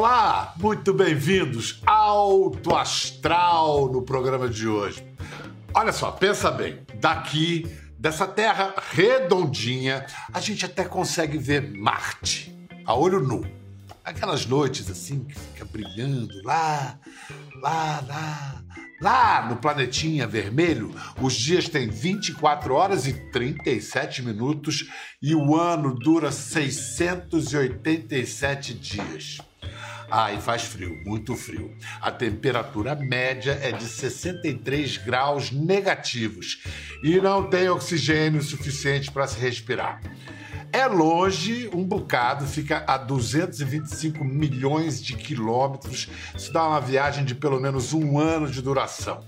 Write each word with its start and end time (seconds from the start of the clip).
Olá, 0.00 0.54
muito 0.56 0.94
bem-vindos 0.94 1.82
Alto 1.84 2.74
Astral 2.74 3.92
no 3.92 4.00
programa 4.00 4.48
de 4.48 4.66
hoje. 4.66 5.06
Olha 5.74 5.92
só, 5.92 6.10
pensa 6.10 6.50
bem, 6.50 6.78
daqui 6.94 7.70
dessa 7.98 8.26
terra 8.26 8.74
redondinha, 8.92 10.06
a 10.32 10.40
gente 10.40 10.64
até 10.64 10.86
consegue 10.86 11.36
ver 11.36 11.76
Marte 11.76 12.66
a 12.86 12.94
olho 12.94 13.20
nu. 13.20 13.44
Aquelas 14.02 14.46
noites 14.46 14.90
assim 14.90 15.22
que 15.22 15.38
fica 15.38 15.66
brilhando 15.66 16.32
lá, 16.44 16.98
lá, 17.56 18.02
lá, 18.08 18.64
lá 19.02 19.46
no 19.50 19.56
planetinha 19.56 20.26
vermelho, 20.26 20.94
os 21.20 21.34
dias 21.34 21.68
têm 21.68 21.90
24 21.90 22.72
horas 22.72 23.06
e 23.06 23.12
37 23.30 24.22
minutos 24.22 24.88
e 25.20 25.34
o 25.34 25.54
ano 25.54 25.94
dura 25.94 26.32
687 26.32 28.72
dias. 28.72 29.40
Ah, 30.10 30.32
e 30.32 30.40
faz 30.40 30.62
frio, 30.62 31.00
muito 31.04 31.36
frio. 31.36 31.72
A 32.00 32.10
temperatura 32.10 32.96
média 32.96 33.58
é 33.62 33.70
de 33.70 33.84
63 33.84 34.96
graus 34.98 35.52
negativos 35.52 36.62
e 37.02 37.20
não 37.20 37.48
tem 37.48 37.68
oxigênio 37.68 38.42
suficiente 38.42 39.10
para 39.10 39.26
se 39.26 39.38
respirar. 39.38 40.00
É 40.72 40.86
longe, 40.86 41.68
um 41.72 41.84
bocado, 41.84 42.46
fica 42.46 42.84
a 42.86 42.96
225 42.96 44.24
milhões 44.24 45.02
de 45.02 45.16
quilômetros. 45.16 46.08
Isso 46.34 46.52
dá 46.52 46.66
uma 46.66 46.80
viagem 46.80 47.24
de 47.24 47.34
pelo 47.34 47.60
menos 47.60 47.92
um 47.92 48.18
ano 48.18 48.48
de 48.48 48.62
duração. 48.62 49.24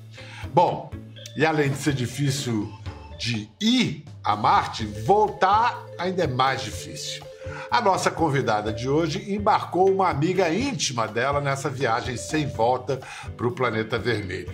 Bom, 0.53 0.91
e 1.37 1.45
além 1.45 1.71
de 1.71 1.77
ser 1.77 1.95
difícil 1.95 2.73
de 3.19 3.49
ir 3.61 4.05
a 4.23 4.37
Marte, 4.37 4.85
voltar 4.85 5.85
ainda 5.99 6.25
é 6.25 6.27
mais 6.27 6.63
difícil. 6.63 7.32
A 7.71 7.81
nossa 7.81 8.11
convidada 8.11 8.73
de 8.73 8.89
hoje 8.89 9.33
embarcou 9.33 9.91
uma 9.91 10.09
amiga 10.09 10.53
íntima 10.53 11.07
dela 11.07 11.41
nessa 11.41 11.69
viagem 11.69 12.17
sem 12.17 12.47
volta 12.47 13.01
para 13.37 13.47
o 13.47 13.53
planeta 13.53 13.99
vermelho. 13.99 14.53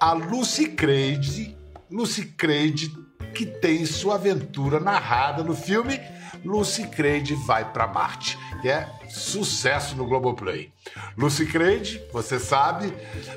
A 0.00 0.12
Lucy 0.12 0.68
Creed, 0.68 1.54
Lucy 1.90 2.26
Creed, 2.26 2.88
que 3.34 3.46
tem 3.46 3.84
sua 3.86 4.14
aventura 4.14 4.80
narrada 4.80 5.42
no 5.42 5.54
filme 5.54 6.00
Lucy 6.44 6.86
Creed 6.86 7.32
vai 7.46 7.72
para 7.72 7.86
Marte, 7.86 8.38
que 8.60 8.68
é 8.68 8.88
sucesso 9.08 9.96
no 9.96 10.06
Globoplay. 10.06 10.72
Lucy 11.16 11.46
Creed, 11.46 12.00
você 12.12 12.38
sabe, 12.38 12.92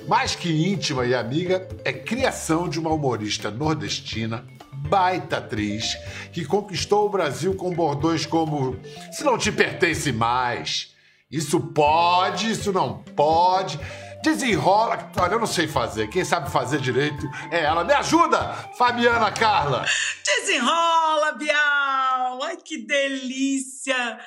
mais 0.08 0.36
que 0.36 0.72
íntima 0.72 1.06
e 1.06 1.16
amiga, 1.16 1.68
é 1.84 1.92
criação 1.92 2.68
de 2.68 2.80
uma 2.80 2.92
humorista 2.92 3.50
nordestina 3.50 4.46
baita 4.90 5.38
atriz 5.38 5.98
que 6.32 6.46
conquistou 6.46 7.06
o 7.06 7.10
Brasil 7.10 7.56
com 7.56 7.74
bordões 7.74 8.26
como 8.26 8.80
Se 9.12 9.24
não 9.24 9.38
te 9.38 9.52
pertence 9.52 10.12
mais, 10.12 10.96
isso 11.32 11.60
pode, 11.60 12.52
isso 12.52 12.74
não 12.74 12.98
pode. 12.98 13.80
Desenrola. 14.22 15.12
Olha, 15.18 15.34
eu 15.34 15.40
não 15.40 15.48
sei 15.48 15.68
fazer. 15.68 16.08
Quem 16.10 16.24
sabe 16.24 16.52
fazer 16.52 16.80
direito 16.80 17.26
é 17.50 17.62
ela. 17.62 17.84
Me 17.84 17.94
ajuda, 17.94 18.54
Fabiana 18.78 19.32
Carla. 19.32 19.86
Desenrola, 20.24 21.32
Bial. 21.34 22.44
Ai, 22.44 22.58
que 22.58 22.86
delícia. 22.86 24.20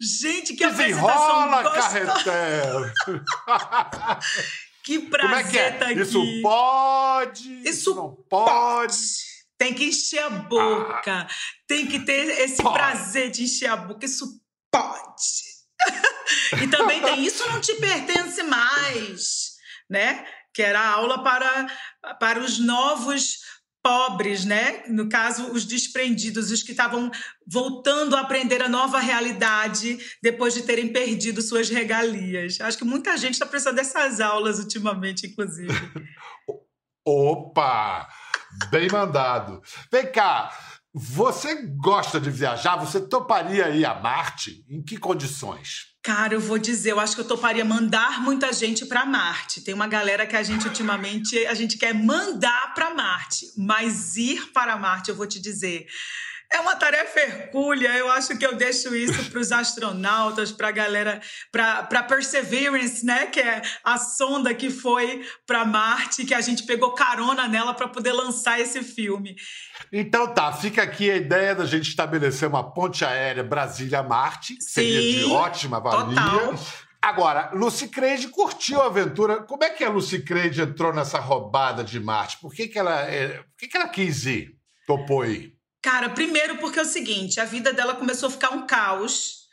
Gente, 0.00 0.54
que 0.54 0.66
Desenrola, 0.66 1.64
carretel. 1.72 2.92
que 4.84 4.98
prazer 4.98 5.30
Como 5.30 5.34
é 5.34 5.44
que 5.44 5.58
é? 5.58 5.70
Tá 5.72 5.92
isso 5.92 6.22
pode? 6.42 7.60
Isso, 7.60 7.68
isso 7.68 7.94
não 7.94 8.10
pode. 8.28 8.50
pode. 8.50 9.33
Tem 9.64 9.72
que 9.72 9.84
encher 9.86 10.18
a 10.18 10.28
boca. 10.28 11.22
Ah, 11.22 11.26
tem 11.66 11.86
que 11.86 12.00
ter 12.00 12.42
esse 12.42 12.62
pode. 12.62 12.74
prazer 12.74 13.30
de 13.30 13.44
encher 13.44 13.70
a 13.70 13.76
boca. 13.76 14.04
Isso 14.04 14.38
pode. 14.70 15.42
e 16.62 16.68
também 16.68 17.00
tem 17.00 17.24
isso 17.24 17.48
não 17.48 17.62
te 17.62 17.72
pertence 17.76 18.42
mais, 18.42 19.54
né? 19.88 20.26
Que 20.52 20.60
era 20.60 20.78
a 20.78 20.90
aula 20.90 21.24
para, 21.24 21.66
para 22.20 22.40
os 22.40 22.58
novos 22.58 23.38
pobres, 23.82 24.44
né? 24.44 24.82
No 24.86 25.08
caso, 25.08 25.50
os 25.50 25.64
desprendidos, 25.64 26.50
os 26.50 26.62
que 26.62 26.72
estavam 26.72 27.10
voltando 27.46 28.16
a 28.16 28.20
aprender 28.20 28.60
a 28.60 28.68
nova 28.68 28.98
realidade 28.98 29.98
depois 30.22 30.52
de 30.52 30.62
terem 30.64 30.92
perdido 30.92 31.40
suas 31.40 31.70
regalias. 31.70 32.60
Acho 32.60 32.76
que 32.76 32.84
muita 32.84 33.16
gente 33.16 33.32
está 33.32 33.46
precisando 33.46 33.76
dessas 33.76 34.20
aulas 34.20 34.58
ultimamente, 34.58 35.26
inclusive. 35.26 35.72
Opa! 37.02 38.06
Bem 38.70 38.88
mandado. 38.88 39.62
Vem 39.90 40.10
cá, 40.10 40.52
você 40.92 41.66
gosta 41.76 42.20
de 42.20 42.30
viajar? 42.30 42.76
Você 42.76 43.00
toparia 43.00 43.68
ir 43.70 43.84
a 43.84 43.94
Marte? 43.94 44.64
Em 44.68 44.82
que 44.82 44.96
condições? 44.96 45.94
Cara, 46.04 46.34
eu 46.34 46.40
vou 46.40 46.58
dizer, 46.58 46.92
eu 46.92 47.00
acho 47.00 47.14
que 47.14 47.22
eu 47.22 47.26
toparia 47.26 47.64
mandar 47.64 48.20
muita 48.20 48.52
gente 48.52 48.84
para 48.84 49.06
Marte. 49.06 49.62
Tem 49.62 49.74
uma 49.74 49.88
galera 49.88 50.26
que 50.26 50.36
a 50.36 50.42
gente 50.42 50.68
ultimamente 50.68 51.46
a 51.46 51.54
gente 51.54 51.78
quer 51.78 51.94
mandar 51.94 52.74
para 52.74 52.94
Marte, 52.94 53.46
mas 53.56 54.16
ir 54.16 54.52
para 54.52 54.76
Marte, 54.76 55.08
eu 55.08 55.16
vou 55.16 55.26
te 55.26 55.40
dizer, 55.40 55.86
é 56.54 56.60
uma 56.60 56.76
tarefa 56.76 57.20
hercúlea. 57.20 57.96
Eu 57.96 58.10
acho 58.10 58.36
que 58.38 58.46
eu 58.46 58.54
deixo 58.54 58.94
isso 58.94 59.30
para 59.30 59.40
os 59.40 59.50
astronautas, 59.50 60.52
para 60.52 60.68
a 60.68 60.72
galera, 60.72 61.20
para 61.50 62.02
Perseverance, 62.04 63.04
né? 63.04 63.26
Que 63.26 63.40
é 63.40 63.62
a 63.82 63.98
sonda 63.98 64.54
que 64.54 64.70
foi 64.70 65.26
para 65.46 65.64
Marte, 65.64 66.24
que 66.24 66.34
a 66.34 66.40
gente 66.40 66.64
pegou 66.64 66.92
carona 66.92 67.48
nela 67.48 67.74
para 67.74 67.88
poder 67.88 68.12
lançar 68.12 68.60
esse 68.60 68.82
filme. 68.82 69.34
Então 69.92 70.32
tá, 70.32 70.52
fica 70.52 70.82
aqui 70.82 71.10
a 71.10 71.16
ideia 71.16 71.54
da 71.54 71.66
gente 71.66 71.88
estabelecer 71.88 72.48
uma 72.48 72.72
ponte 72.72 73.04
aérea 73.04 73.42
Brasília-Marte, 73.42 74.56
seria 74.60 75.00
de 75.00 75.24
ótima 75.32 75.80
valia. 75.80 76.14
Total. 76.14 76.54
Agora, 77.02 77.50
Lucy 77.52 77.88
Creed 77.88 78.30
curtiu 78.30 78.80
a 78.80 78.86
aventura. 78.86 79.42
Como 79.42 79.62
é 79.62 79.68
que 79.68 79.84
a 79.84 79.90
Lucy 79.90 80.22
Creed 80.22 80.56
entrou 80.58 80.90
nessa 80.90 81.18
roubada 81.18 81.84
de 81.84 82.00
Marte? 82.00 82.38
Por 82.40 82.54
que, 82.54 82.66
que, 82.66 82.78
ela, 82.78 83.02
é, 83.02 83.28
por 83.28 83.56
que, 83.58 83.68
que 83.68 83.76
ela 83.76 83.88
quis 83.88 84.24
ir? 84.24 84.56
Topou 84.86 85.26
ir? 85.26 85.54
Cara, 85.84 86.08
primeiro 86.08 86.56
porque 86.56 86.78
é 86.78 86.82
o 86.82 86.86
seguinte, 86.86 87.38
a 87.38 87.44
vida 87.44 87.70
dela 87.70 87.94
começou 87.94 88.30
a 88.30 88.32
ficar 88.32 88.54
um 88.54 88.66
caos. 88.66 89.44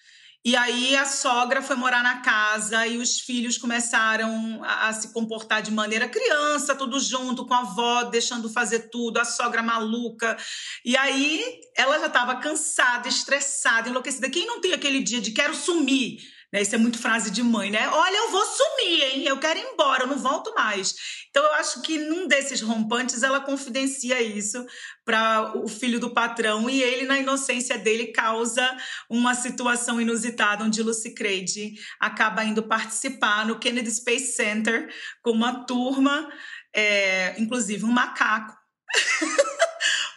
E 0.45 0.55
aí 0.55 0.95
a 0.95 1.05
sogra 1.05 1.61
foi 1.61 1.75
morar 1.75 2.01
na 2.01 2.21
casa 2.21 2.87
e 2.87 2.99
os 2.99 3.19
filhos 3.19 3.57
começaram 3.57 4.63
a, 4.63 4.87
a, 4.87 4.93
se 4.93 5.11
comportar 5.11 5.61
de 5.61 5.71
maneira 5.71 6.07
criança, 6.07 6.73
tudo 6.73 7.01
junto 7.01 7.45
com 7.45 7.53
a 7.53 7.59
avó, 7.59 8.03
deixando 8.05 8.47
fazer 8.49 8.89
tudo, 8.89 9.19
a 9.19 9.25
sogra 9.25 9.61
maluca. 9.61 10.37
E 10.85 10.95
aí 10.95 11.43
ela 11.75 11.99
já 11.99 12.07
estava 12.07 12.37
cansada, 12.37 13.09
estressada, 13.09 13.89
enlouquecida. 13.89 14.29
Quem 14.29 14.47
não 14.47 14.61
tem 14.61 14.71
aquele 14.71 15.03
dia 15.03 15.19
de 15.19 15.31
quero 15.31 15.53
sumir? 15.53 16.21
Né? 16.51 16.61
Isso 16.61 16.75
é 16.75 16.77
muito 16.77 16.99
frase 16.99 17.31
de 17.31 17.41
mãe, 17.41 17.71
né? 17.71 17.87
Olha, 17.89 18.17
eu 18.17 18.31
vou 18.31 18.45
sumir, 18.45 19.03
hein? 19.03 19.23
Eu 19.25 19.39
quero 19.39 19.57
ir 19.57 19.63
embora, 19.63 20.03
eu 20.03 20.07
não 20.07 20.17
volto 20.17 20.53
mais. 20.53 20.93
Então, 21.29 21.43
eu 21.43 21.53
acho 21.53 21.81
que 21.81 21.97
num 21.97 22.27
desses 22.27 22.61
rompantes 22.61 23.23
ela 23.23 23.39
confidencia 23.39 24.21
isso 24.21 24.65
para 25.05 25.57
o 25.57 25.67
filho 25.67 25.99
do 25.99 26.13
patrão 26.13 26.69
e 26.69 26.81
ele, 26.83 27.05
na 27.05 27.17
inocência 27.17 27.77
dele, 27.77 28.07
causa 28.07 28.77
uma 29.09 29.33
situação 29.33 30.01
inusitada 30.01 30.63
onde 30.63 30.83
Lucy 30.83 31.13
Creed 31.13 31.77
acaba 31.99 32.43
indo 32.43 32.63
participar 32.63 33.45
no 33.45 33.57
Kennedy 33.57 33.91
Space 33.91 34.33
Center 34.33 34.93
com 35.21 35.31
uma 35.31 35.65
turma, 35.65 36.29
é, 36.73 37.39
inclusive 37.39 37.85
um 37.85 37.91
macaco. 37.91 38.59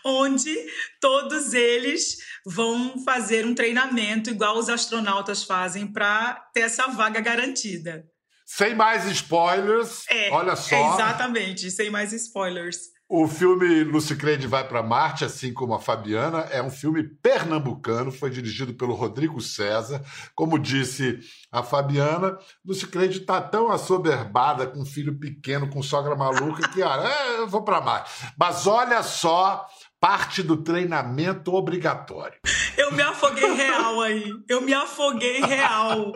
onde 0.05 0.55
todos 1.01 1.55
eles 1.55 2.17
vão 2.47 3.03
fazer 3.05 3.47
um 3.47 3.55
treinamento 3.55 4.31
igual 4.31 4.59
os 4.59 4.69
astronautas 4.69 5.45
fazem 5.45 5.87
para 5.87 6.35
ter 6.53 6.61
essa 6.61 6.89
vaga 6.89 7.21
garantida. 7.21 8.05
Sem 8.47 8.75
mais 8.75 9.07
spoilers, 9.07 10.05
é, 10.11 10.31
olha 10.31 10.55
só. 10.55 10.77
É 10.77 10.95
exatamente, 10.95 11.71
sem 11.71 11.91
mais 11.91 12.13
spoilers. 12.13 12.95
O 13.07 13.29
filme 13.29 13.85
Lucy 13.85 14.17
Creed 14.17 14.47
vai 14.47 14.67
para 14.67 14.83
Marte, 14.83 15.27
assim 15.27 15.53
como 15.53 15.75
a 15.75 15.79
Fabiana, 15.79 16.41
é 16.51 16.63
um 16.63 16.71
filme 16.71 17.05
pernambucano, 17.05 18.11
foi 18.11 18.31
dirigido 18.31 18.73
pelo 18.75 18.95
Rodrigo 18.95 19.41
César. 19.43 20.03
Como 20.35 20.59
disse 20.59 21.21
a 21.53 21.63
Fabiana, 21.63 22.39
Lucy 22.65 22.87
Creed 22.87 23.17
está 23.17 23.43
tão 23.43 23.71
assoberbada 23.71 24.67
com 24.67 24.87
filho 24.87 25.19
pequeno, 25.19 25.69
com 25.69 25.83
sogra 25.83 26.17
maluca, 26.17 26.67
que, 26.69 26.83
olha, 26.83 27.07
é, 27.07 27.39
eu 27.41 27.47
vou 27.47 27.63
para 27.63 27.81
Marte. 27.83 28.11
Mas 28.39 28.67
olha 28.67 29.03
só 29.03 29.67
parte 30.05 30.43
do 30.43 30.59
treinamento 30.59 31.55
obrigatório. 31.55 32.39
Eu 32.77 32.93
me 32.93 33.01
afoguei 33.01 33.55
real 33.55 34.03
aí. 34.03 34.31
Eu 34.47 34.61
me 34.61 34.75
afoguei 34.75 35.41
real. 35.41 36.13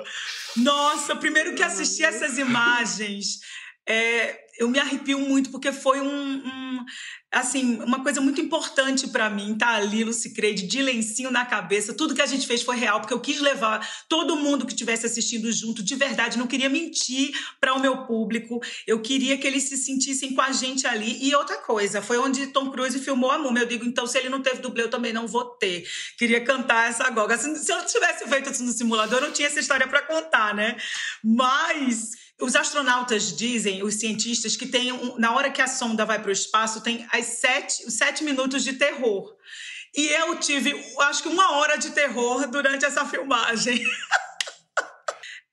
Nossa, 0.58 1.16
primeiro 1.16 1.54
que 1.54 1.62
assisti 1.62 2.04
essas 2.04 2.36
imagens 2.36 3.40
é, 3.88 4.48
eu 4.58 4.68
me 4.68 4.78
arrepio 4.78 5.18
muito 5.20 5.50
porque 5.50 5.72
foi 5.72 6.00
um, 6.00 6.06
um 6.06 6.84
assim, 7.30 7.76
uma 7.82 8.02
coisa 8.02 8.20
muito 8.20 8.40
importante 8.40 9.06
para 9.08 9.28
mim, 9.28 9.56
tá 9.56 9.74
ali, 9.74 10.02
Lucy 10.02 10.32
Creide, 10.32 10.66
de 10.66 10.80
lencinho 10.80 11.30
na 11.30 11.44
cabeça. 11.44 11.92
Tudo 11.92 12.14
que 12.14 12.22
a 12.22 12.26
gente 12.26 12.46
fez 12.46 12.62
foi 12.62 12.76
real, 12.76 13.00
porque 13.00 13.12
eu 13.12 13.20
quis 13.20 13.40
levar 13.40 13.86
todo 14.08 14.36
mundo 14.36 14.64
que 14.66 14.72
estivesse 14.72 15.06
assistindo 15.06 15.50
junto, 15.52 15.82
de 15.82 15.94
verdade, 15.94 16.38
não 16.38 16.46
queria 16.46 16.68
mentir 16.68 17.30
para 17.60 17.74
o 17.74 17.80
meu 17.80 18.06
público. 18.06 18.60
Eu 18.86 19.00
queria 19.00 19.36
que 19.36 19.46
eles 19.46 19.64
se 19.64 19.76
sentissem 19.76 20.34
com 20.34 20.40
a 20.40 20.52
gente 20.52 20.86
ali. 20.86 21.18
E 21.22 21.34
outra 21.34 21.58
coisa, 21.58 22.00
foi 22.00 22.18
onde 22.18 22.46
Tom 22.48 22.70
Cruise 22.70 22.98
filmou 22.98 23.30
a 23.30 23.38
Múmia. 23.38 23.62
Eu 23.62 23.66
digo, 23.68 23.84
então, 23.84 24.06
se 24.06 24.18
ele 24.18 24.30
não 24.30 24.40
teve 24.40 24.60
dublê, 24.60 24.84
eu 24.84 24.90
também 24.90 25.12
não 25.12 25.26
vou 25.26 25.44
ter. 25.44 25.86
Queria 26.16 26.42
cantar 26.42 26.88
essa 26.88 27.08
goga. 27.10 27.36
Se 27.36 27.70
eu 27.70 27.84
tivesse 27.84 28.26
feito 28.26 28.50
isso 28.50 28.64
no 28.64 28.72
simulador, 28.72 29.18
eu 29.18 29.26
não 29.26 29.32
tinha 29.32 29.48
essa 29.48 29.60
história 29.60 29.86
para 29.86 30.02
contar, 30.02 30.54
né? 30.54 30.76
Mas 31.22 32.12
os 32.40 32.54
astronautas 32.54 33.36
dizem, 33.36 33.82
os 33.82 33.94
cientistas, 33.94 34.56
que 34.56 34.66
tem 34.66 34.92
um, 34.92 35.18
na 35.18 35.34
hora 35.34 35.50
que 35.50 35.60
a 35.60 35.66
sonda 35.66 36.04
vai 36.04 36.20
para 36.20 36.28
o 36.28 36.32
espaço, 36.32 36.80
tem 36.80 37.06
as 37.12 37.26
sete, 37.26 37.84
os 37.86 37.94
sete 37.94 38.22
minutos 38.22 38.62
de 38.62 38.74
terror. 38.74 39.36
E 39.96 40.06
eu 40.06 40.36
tive, 40.38 40.74
acho 41.00 41.22
que 41.22 41.28
uma 41.28 41.56
hora 41.56 41.76
de 41.76 41.90
terror 41.90 42.46
durante 42.46 42.84
essa 42.84 43.04
filmagem. 43.06 43.84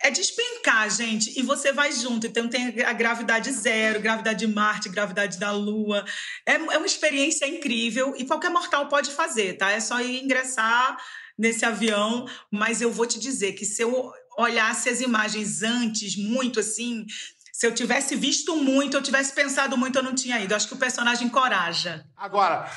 é 0.02 0.12
despencar, 0.12 0.88
gente, 0.92 1.38
e 1.40 1.42
você 1.42 1.72
vai 1.72 1.92
junto. 1.92 2.28
Então 2.28 2.48
tem 2.48 2.84
a 2.84 2.94
gravidade 2.94 3.52
zero, 3.52 4.00
gravidade 4.00 4.46
de 4.46 4.54
Marte, 4.54 4.90
gravidade 4.90 5.40
da 5.40 5.52
Lua. 5.52 6.06
É, 6.46 6.54
é 6.54 6.78
uma 6.78 6.86
experiência 6.86 7.48
incrível 7.48 8.14
e 8.16 8.26
qualquer 8.26 8.52
mortal 8.52 8.88
pode 8.88 9.10
fazer, 9.10 9.58
tá? 9.58 9.72
É 9.72 9.80
só 9.80 10.00
ir 10.00 10.24
ingressar 10.24 10.98
nesse 11.38 11.66
avião, 11.66 12.28
mas 12.52 12.82
eu 12.82 12.92
vou 12.92 13.06
te 13.06 13.20
dizer 13.20 13.54
que 13.54 13.66
se 13.66 13.82
eu 13.82 14.12
olhasse 14.38 14.90
as 14.90 15.02
imagens 15.02 15.64
antes, 15.64 16.16
muito 16.16 16.60
assim, 16.60 17.06
se 17.52 17.66
eu 17.66 17.74
tivesse 17.74 18.16
visto 18.16 18.56
muito, 18.58 18.98
eu 18.98 19.02
tivesse 19.02 19.34
pensado 19.34 19.78
muito, 19.78 19.98
eu 19.98 20.04
não 20.04 20.14
tinha 20.14 20.40
ido. 20.42 20.54
Acho 20.54 20.68
que 20.68 20.74
o 20.74 20.78
personagem 20.78 21.28
encoraja. 21.28 22.06
Agora, 22.18 22.70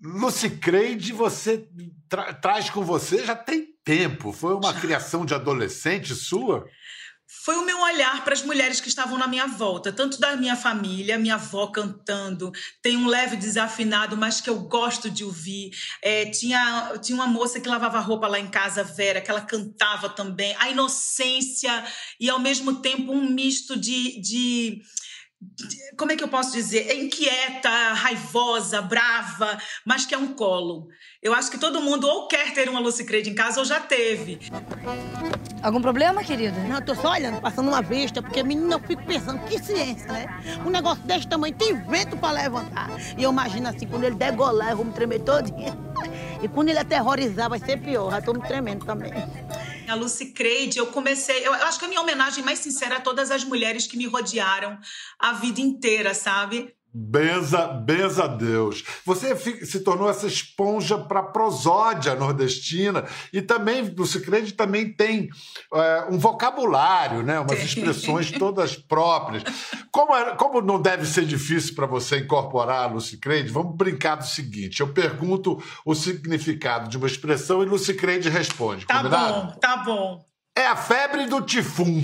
Lucy 0.00 0.50
Creide, 0.50 1.12
você 1.12 1.66
tra 2.08 2.32
traz 2.32 2.70
com 2.70 2.84
você 2.84 3.24
já 3.24 3.34
tem 3.34 3.74
tempo. 3.84 4.32
Foi 4.32 4.54
uma 4.54 4.72
criação 4.72 5.24
de 5.24 5.34
adolescente 5.34 6.14
sua? 6.14 6.64
Foi 7.26 7.56
o 7.56 7.64
meu 7.64 7.80
olhar 7.80 8.24
para 8.24 8.34
as 8.34 8.42
mulheres 8.42 8.80
que 8.80 8.88
estavam 8.88 9.18
na 9.18 9.26
minha 9.26 9.46
volta, 9.46 9.92
tanto 9.92 10.18
da 10.18 10.36
minha 10.36 10.56
família, 10.56 11.18
minha 11.18 11.34
avó 11.34 11.66
cantando, 11.66 12.52
tem 12.82 12.96
um 12.96 13.06
leve 13.06 13.36
desafinado, 13.36 14.16
mas 14.16 14.40
que 14.40 14.48
eu 14.48 14.60
gosto 14.60 15.10
de 15.10 15.24
ouvir. 15.24 15.70
É, 16.02 16.26
tinha, 16.26 16.92
tinha 17.02 17.16
uma 17.16 17.26
moça 17.26 17.60
que 17.60 17.68
lavava 17.68 17.98
roupa 17.98 18.28
lá 18.28 18.38
em 18.38 18.48
casa, 18.48 18.84
Vera, 18.84 19.20
que 19.20 19.30
ela 19.30 19.40
cantava 19.40 20.08
também. 20.08 20.54
A 20.58 20.70
inocência 20.70 21.84
e, 22.20 22.30
ao 22.30 22.38
mesmo 22.38 22.76
tempo, 22.76 23.12
um 23.12 23.28
misto 23.28 23.76
de, 23.76 24.20
de 24.20 24.82
como 25.96 26.12
é 26.12 26.16
que 26.16 26.24
eu 26.24 26.28
posso 26.28 26.52
dizer? 26.52 26.88
É 26.88 26.94
inquieta, 26.94 27.68
raivosa, 27.68 28.82
brava, 28.82 29.56
mas 29.84 30.04
que 30.04 30.14
é 30.14 30.18
um 30.18 30.34
colo. 30.34 30.88
Eu 31.22 31.32
acho 31.32 31.50
que 31.50 31.58
todo 31.58 31.80
mundo 31.80 32.06
ou 32.06 32.28
quer 32.28 32.52
ter 32.52 32.68
uma 32.68 32.80
Lucy 32.80 33.04
Creed 33.04 33.26
em 33.28 33.34
casa 33.34 33.60
ou 33.60 33.64
já 33.64 33.80
teve. 33.80 34.38
Algum 35.62 35.80
problema, 35.80 36.22
querida? 36.22 36.58
Não, 36.64 36.76
eu 36.76 36.84
tô 36.84 36.94
só 36.94 37.12
olhando, 37.12 37.40
passando 37.40 37.68
uma 37.68 37.80
vista, 37.80 38.20
porque 38.20 38.42
menina, 38.42 38.74
eu 38.74 38.80
fico 38.80 39.02
pensando, 39.04 39.42
que 39.44 39.58
ciência, 39.58 40.12
né? 40.12 40.26
Um 40.66 40.70
negócio 40.70 41.02
desse 41.04 41.26
tamanho 41.26 41.54
tem 41.54 41.74
vento 41.74 42.16
pra 42.16 42.32
levantar. 42.32 42.90
E 43.16 43.22
eu 43.22 43.30
imagino 43.30 43.68
assim, 43.68 43.86
quando 43.86 44.04
ele 44.04 44.16
degolar, 44.16 44.72
eu 44.72 44.76
vou 44.76 44.84
me 44.84 44.92
tremer 44.92 45.20
todinha. 45.20 45.74
E 46.42 46.48
quando 46.48 46.68
ele 46.68 46.78
aterrorizar, 46.78 47.48
vai 47.48 47.58
ser 47.58 47.80
pior. 47.80 48.10
Já 48.10 48.20
tô 48.20 48.34
me 48.34 48.42
tremendo 48.42 48.84
também. 48.84 49.14
A 49.88 49.94
Lucy 49.94 50.32
Creide, 50.32 50.78
eu 50.78 50.86
comecei. 50.88 51.38
Eu, 51.46 51.54
eu 51.54 51.66
acho 51.66 51.78
que 51.78 51.84
a 51.84 51.88
minha 51.88 52.00
homenagem 52.00 52.42
mais 52.42 52.58
sincera 52.58 52.96
a 52.96 53.00
todas 53.00 53.30
as 53.30 53.44
mulheres 53.44 53.86
que 53.86 53.96
me 53.96 54.06
rodearam 54.06 54.78
a 55.18 55.32
vida 55.32 55.60
inteira, 55.60 56.14
sabe? 56.14 56.74
Benza, 56.96 57.66
benza 57.66 58.28
Deus. 58.28 58.84
Você 59.04 59.34
se 59.66 59.80
tornou 59.80 60.08
essa 60.08 60.28
esponja 60.28 60.96
para 60.96 61.24
prosódia 61.24 62.14
nordestina 62.14 63.04
e 63.32 63.42
também, 63.42 63.82
no 63.82 64.06
Cicrede 64.06 64.52
também 64.52 64.94
tem 64.94 65.28
é, 65.74 66.06
um 66.08 66.16
vocabulário, 66.16 67.24
né? 67.24 67.40
umas 67.40 67.60
expressões 67.64 68.30
todas 68.38 68.76
próprias. 68.76 69.42
Como, 69.90 70.14
é, 70.14 70.36
como 70.36 70.60
não 70.60 70.80
deve 70.80 71.04
ser 71.04 71.26
difícil 71.26 71.74
para 71.74 71.86
você 71.86 72.18
incorporar 72.18 72.84
a 72.84 72.92
Lucicrede, 72.92 73.50
vamos 73.50 73.76
brincar 73.76 74.14
do 74.14 74.24
seguinte: 74.24 74.78
eu 74.78 74.92
pergunto 74.92 75.60
o 75.84 75.96
significado 75.96 76.88
de 76.88 76.96
uma 76.96 77.08
expressão 77.08 77.60
e 77.60 77.66
Lucicrede 77.66 78.28
responde. 78.28 78.86
Tá 78.86 78.98
combinado? 78.98 79.46
bom, 79.46 79.58
tá 79.58 79.76
bom. 79.78 80.24
É 80.56 80.66
a 80.68 80.76
febre 80.76 81.26
do 81.26 81.42
tifum. 81.42 82.00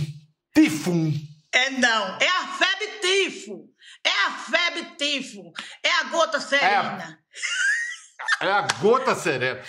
Tifum. 0.53 1.13
É 1.55 1.71
não, 1.71 2.19
é 2.19 2.29
a 2.29 2.47
febre 2.59 2.87
tifo. 3.01 3.70
É 4.11 4.27
a 4.27 4.31
febre 4.33 4.97
tifo. 4.97 5.53
É 5.83 5.91
a 6.01 6.05
gota 6.05 6.41
serena. 6.41 7.19
É, 8.41 8.47
é 8.49 8.53
a 8.53 8.63
gota 8.81 9.15
serena. 9.15 9.63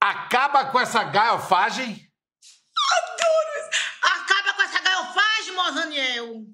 Acaba 0.00 0.66
com 0.66 0.78
essa 0.78 1.02
galhofagem. 1.04 2.08
Adoro 2.96 3.48
isso. 3.58 3.80
Acaba 4.02 4.54
com 4.54 4.62
essa 4.62 4.80
galhofagem, 4.80 5.54
Mozaniel. 5.54 6.44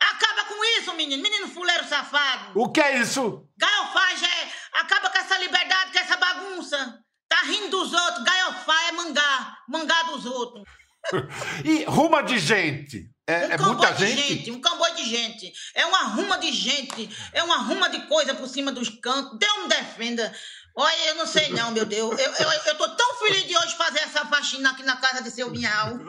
Acaba 0.00 0.44
com 0.46 0.64
isso, 0.78 0.92
menino. 0.94 1.22
Menino 1.22 1.48
fuleiro 1.48 1.84
safado. 1.84 2.52
O 2.54 2.70
que 2.70 2.80
é 2.80 2.98
isso? 2.98 3.48
Galhofagem 3.56 4.28
é... 4.28 4.52
Acaba 4.80 5.10
com 5.10 5.18
essa 5.18 5.38
liberdade, 5.38 5.92
com 5.92 5.98
essa 5.98 6.16
bagunça. 6.16 6.98
Tá 7.28 7.42
rindo 7.42 7.70
dos 7.70 7.92
outros. 7.92 8.24
Galhofar 8.24 8.88
é 8.88 8.92
mangá. 8.92 9.58
Mangá 9.68 10.02
dos 10.04 10.26
outros. 10.26 10.64
e 11.64 11.84
ruma 11.84 12.22
de 12.22 12.38
gente. 12.38 13.11
É, 13.26 13.46
um 13.46 13.50
é 13.52 13.58
muita 13.58 13.94
gente? 13.94 14.28
gente? 14.28 14.50
Um 14.50 14.60
comboio 14.60 14.94
de 14.96 15.04
gente. 15.04 15.52
É 15.74 15.86
uma 15.86 16.04
ruma 16.04 16.38
de 16.38 16.50
gente. 16.52 17.08
É 17.32 17.42
uma 17.42 17.58
ruma 17.58 17.88
de 17.88 18.00
coisa 18.06 18.34
por 18.34 18.48
cima 18.48 18.72
dos 18.72 18.88
cantos. 18.88 19.38
Deus 19.38 19.62
me 19.62 19.68
defenda. 19.68 20.32
Olha, 20.74 21.08
eu 21.08 21.14
não 21.16 21.26
sei 21.26 21.50
não, 21.50 21.70
meu 21.70 21.84
Deus. 21.84 22.18
Eu, 22.18 22.32
eu, 22.32 22.50
eu 22.50 22.74
tô 22.76 22.88
tão 22.88 23.14
feliz 23.18 23.44
de 23.46 23.56
hoje 23.56 23.76
fazer 23.76 24.00
essa 24.00 24.24
faxina 24.24 24.70
aqui 24.70 24.82
na 24.82 24.96
casa 24.96 25.22
de 25.22 25.30
seu 25.30 25.50
Vinhal. 25.50 25.98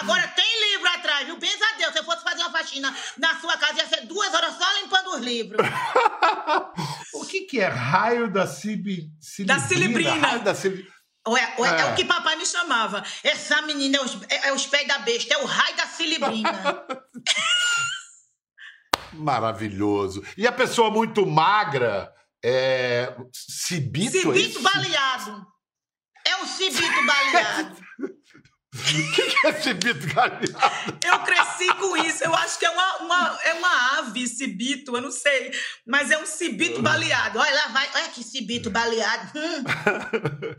Agora 0.00 0.26
tem 0.28 0.72
livro 0.72 0.88
atrás, 0.88 1.26
viu? 1.26 1.38
Pensa 1.38 1.64
a 1.72 1.76
Deus, 1.76 1.92
se 1.92 1.98
eu 1.98 2.04
fosse 2.04 2.22
fazer 2.22 2.42
uma 2.42 2.50
faxina 2.50 2.94
na 3.18 3.38
sua 3.38 3.56
casa, 3.56 3.78
ia 3.78 3.86
ser 3.86 4.06
duas 4.06 4.32
horas 4.32 4.54
só 4.56 4.64
limpando 4.80 5.10
os 5.10 5.20
livros. 5.20 5.60
o 7.14 7.24
que, 7.26 7.42
que 7.42 7.60
é 7.60 7.68
raio 7.68 8.30
da 8.30 8.46
cibi, 8.46 9.10
Da 9.40 9.58
cilibrina. 9.58 10.26
Raio 10.26 10.42
da 10.42 10.54
cilibrina. 10.54 10.93
Ou 11.26 11.36
é, 11.36 11.54
ou 11.56 11.64
é, 11.64 11.70
é, 11.70 11.80
é, 11.80 11.92
o 11.92 11.94
que 11.94 12.04
papai 12.04 12.36
me 12.36 12.44
chamava. 12.44 13.02
Essa 13.22 13.62
menina 13.62 13.96
é 13.96 14.00
os, 14.02 14.22
é, 14.28 14.48
é 14.48 14.52
os 14.52 14.66
pés 14.66 14.86
da 14.86 14.98
besta, 14.98 15.34
é 15.34 15.38
o 15.38 15.46
raio 15.46 15.76
da 15.76 15.86
cilibrina. 15.86 16.84
Maravilhoso. 19.12 20.22
E 20.36 20.46
a 20.46 20.52
pessoa 20.52 20.90
muito 20.90 21.24
magra 21.24 22.12
é. 22.44 23.16
Cibito? 23.32 24.12
Cibito 24.12 24.58
é 24.58 24.62
baleado. 24.62 25.46
É 26.26 26.36
um 26.36 26.46
cibito 26.46 27.06
baleado. 27.06 27.76
O 28.74 29.12
que, 29.12 29.46
é 29.46 29.52
cibito 29.60 30.12
galinhado? 30.12 30.98
Eu 31.04 31.18
cresci 31.20 31.72
com 31.74 31.96
isso. 31.96 32.24
Eu 32.24 32.34
acho 32.34 32.58
que 32.58 32.66
é 32.66 32.70
uma, 32.70 32.96
uma, 32.98 33.38
é 33.44 33.54
uma 33.54 33.98
ave, 33.98 34.26
cibito, 34.26 34.96
eu 34.96 35.00
não 35.00 35.12
sei. 35.12 35.52
Mas 35.86 36.10
é 36.10 36.18
um 36.18 36.26
cibito 36.26 36.82
baleado. 36.82 37.38
Olha 37.38 37.54
lá, 37.54 37.68
vai. 37.68 37.88
Olha 37.94 38.08
que 38.08 38.24
cibito 38.24 38.70
baleado. 38.70 39.38
Hum. 39.38 39.64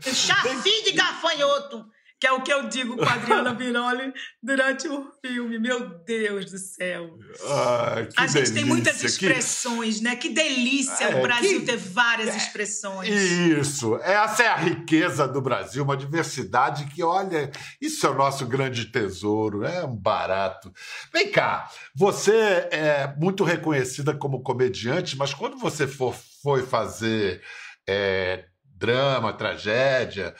Chassi 0.00 0.84
de 0.84 0.92
gafanhoto 0.92 1.86
que 2.18 2.26
é 2.26 2.32
o 2.32 2.42
que 2.42 2.52
eu 2.52 2.68
digo 2.68 2.96
com 2.96 3.04
a 3.04 3.12
Adriana 3.12 3.52
Biroli 3.52 4.12
durante 4.42 4.88
o 4.88 5.06
filme. 5.24 5.58
Meu 5.58 6.02
Deus 6.04 6.50
do 6.50 6.58
céu. 6.58 7.10
Ah, 7.46 8.06
a 8.16 8.26
gente 8.26 8.32
delícia. 8.32 8.54
tem 8.54 8.64
muitas 8.64 9.04
expressões, 9.04 9.98
que... 9.98 10.04
né? 10.04 10.16
Que 10.16 10.30
delícia 10.30 11.04
é, 11.04 11.18
o 11.18 11.22
Brasil 11.22 11.60
que... 11.60 11.66
ter 11.66 11.76
várias 11.76 12.28
é, 12.28 12.36
expressões. 12.36 13.10
Isso. 13.10 13.96
Essa 13.96 14.44
é 14.44 14.48
a 14.48 14.56
riqueza 14.56 15.28
do 15.28 15.42
Brasil, 15.42 15.84
uma 15.84 15.96
diversidade 15.96 16.86
que, 16.86 17.02
olha, 17.02 17.50
isso 17.80 18.06
é 18.06 18.10
o 18.10 18.14
nosso 18.14 18.46
grande 18.46 18.86
tesouro, 18.86 19.64
é 19.64 19.84
um 19.84 19.94
barato. 19.94 20.72
Vem 21.12 21.30
cá, 21.30 21.68
você 21.94 22.32
é 22.70 23.14
muito 23.18 23.44
reconhecida 23.44 24.14
como 24.14 24.42
comediante, 24.42 25.18
mas 25.18 25.34
quando 25.34 25.58
você 25.58 25.86
for, 25.86 26.16
foi 26.42 26.62
fazer 26.62 27.42
é, 27.86 28.46
drama, 28.64 29.34
tragédia 29.34 30.34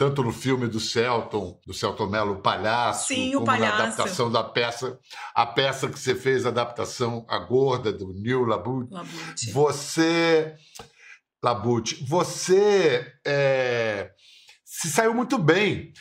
tanto 0.00 0.22
no 0.22 0.32
filme 0.32 0.66
do 0.66 0.80
Celton, 0.80 1.60
do 1.66 1.74
Celton 1.74 2.06
Mello, 2.06 2.32
o 2.32 2.40
Palhaço, 2.40 3.08
Sim, 3.08 3.32
como 3.32 3.42
o 3.42 3.44
palhaço. 3.44 3.76
na 3.76 3.84
adaptação 3.84 4.32
da 4.32 4.42
peça, 4.42 4.98
a 5.34 5.44
peça 5.44 5.90
que 5.90 5.98
você 5.98 6.14
fez, 6.14 6.46
a 6.46 6.48
adaptação 6.48 7.26
A 7.28 7.38
Gorda, 7.38 7.92
do 7.92 8.14
Neil 8.14 8.46
Labute. 8.46 8.90
Labute. 8.94 9.52
Você, 9.52 10.54
Labute, 11.44 12.02
você 12.02 13.12
é, 13.26 14.12
se 14.64 14.90
saiu 14.90 15.12
muito 15.12 15.36
bem. 15.36 15.92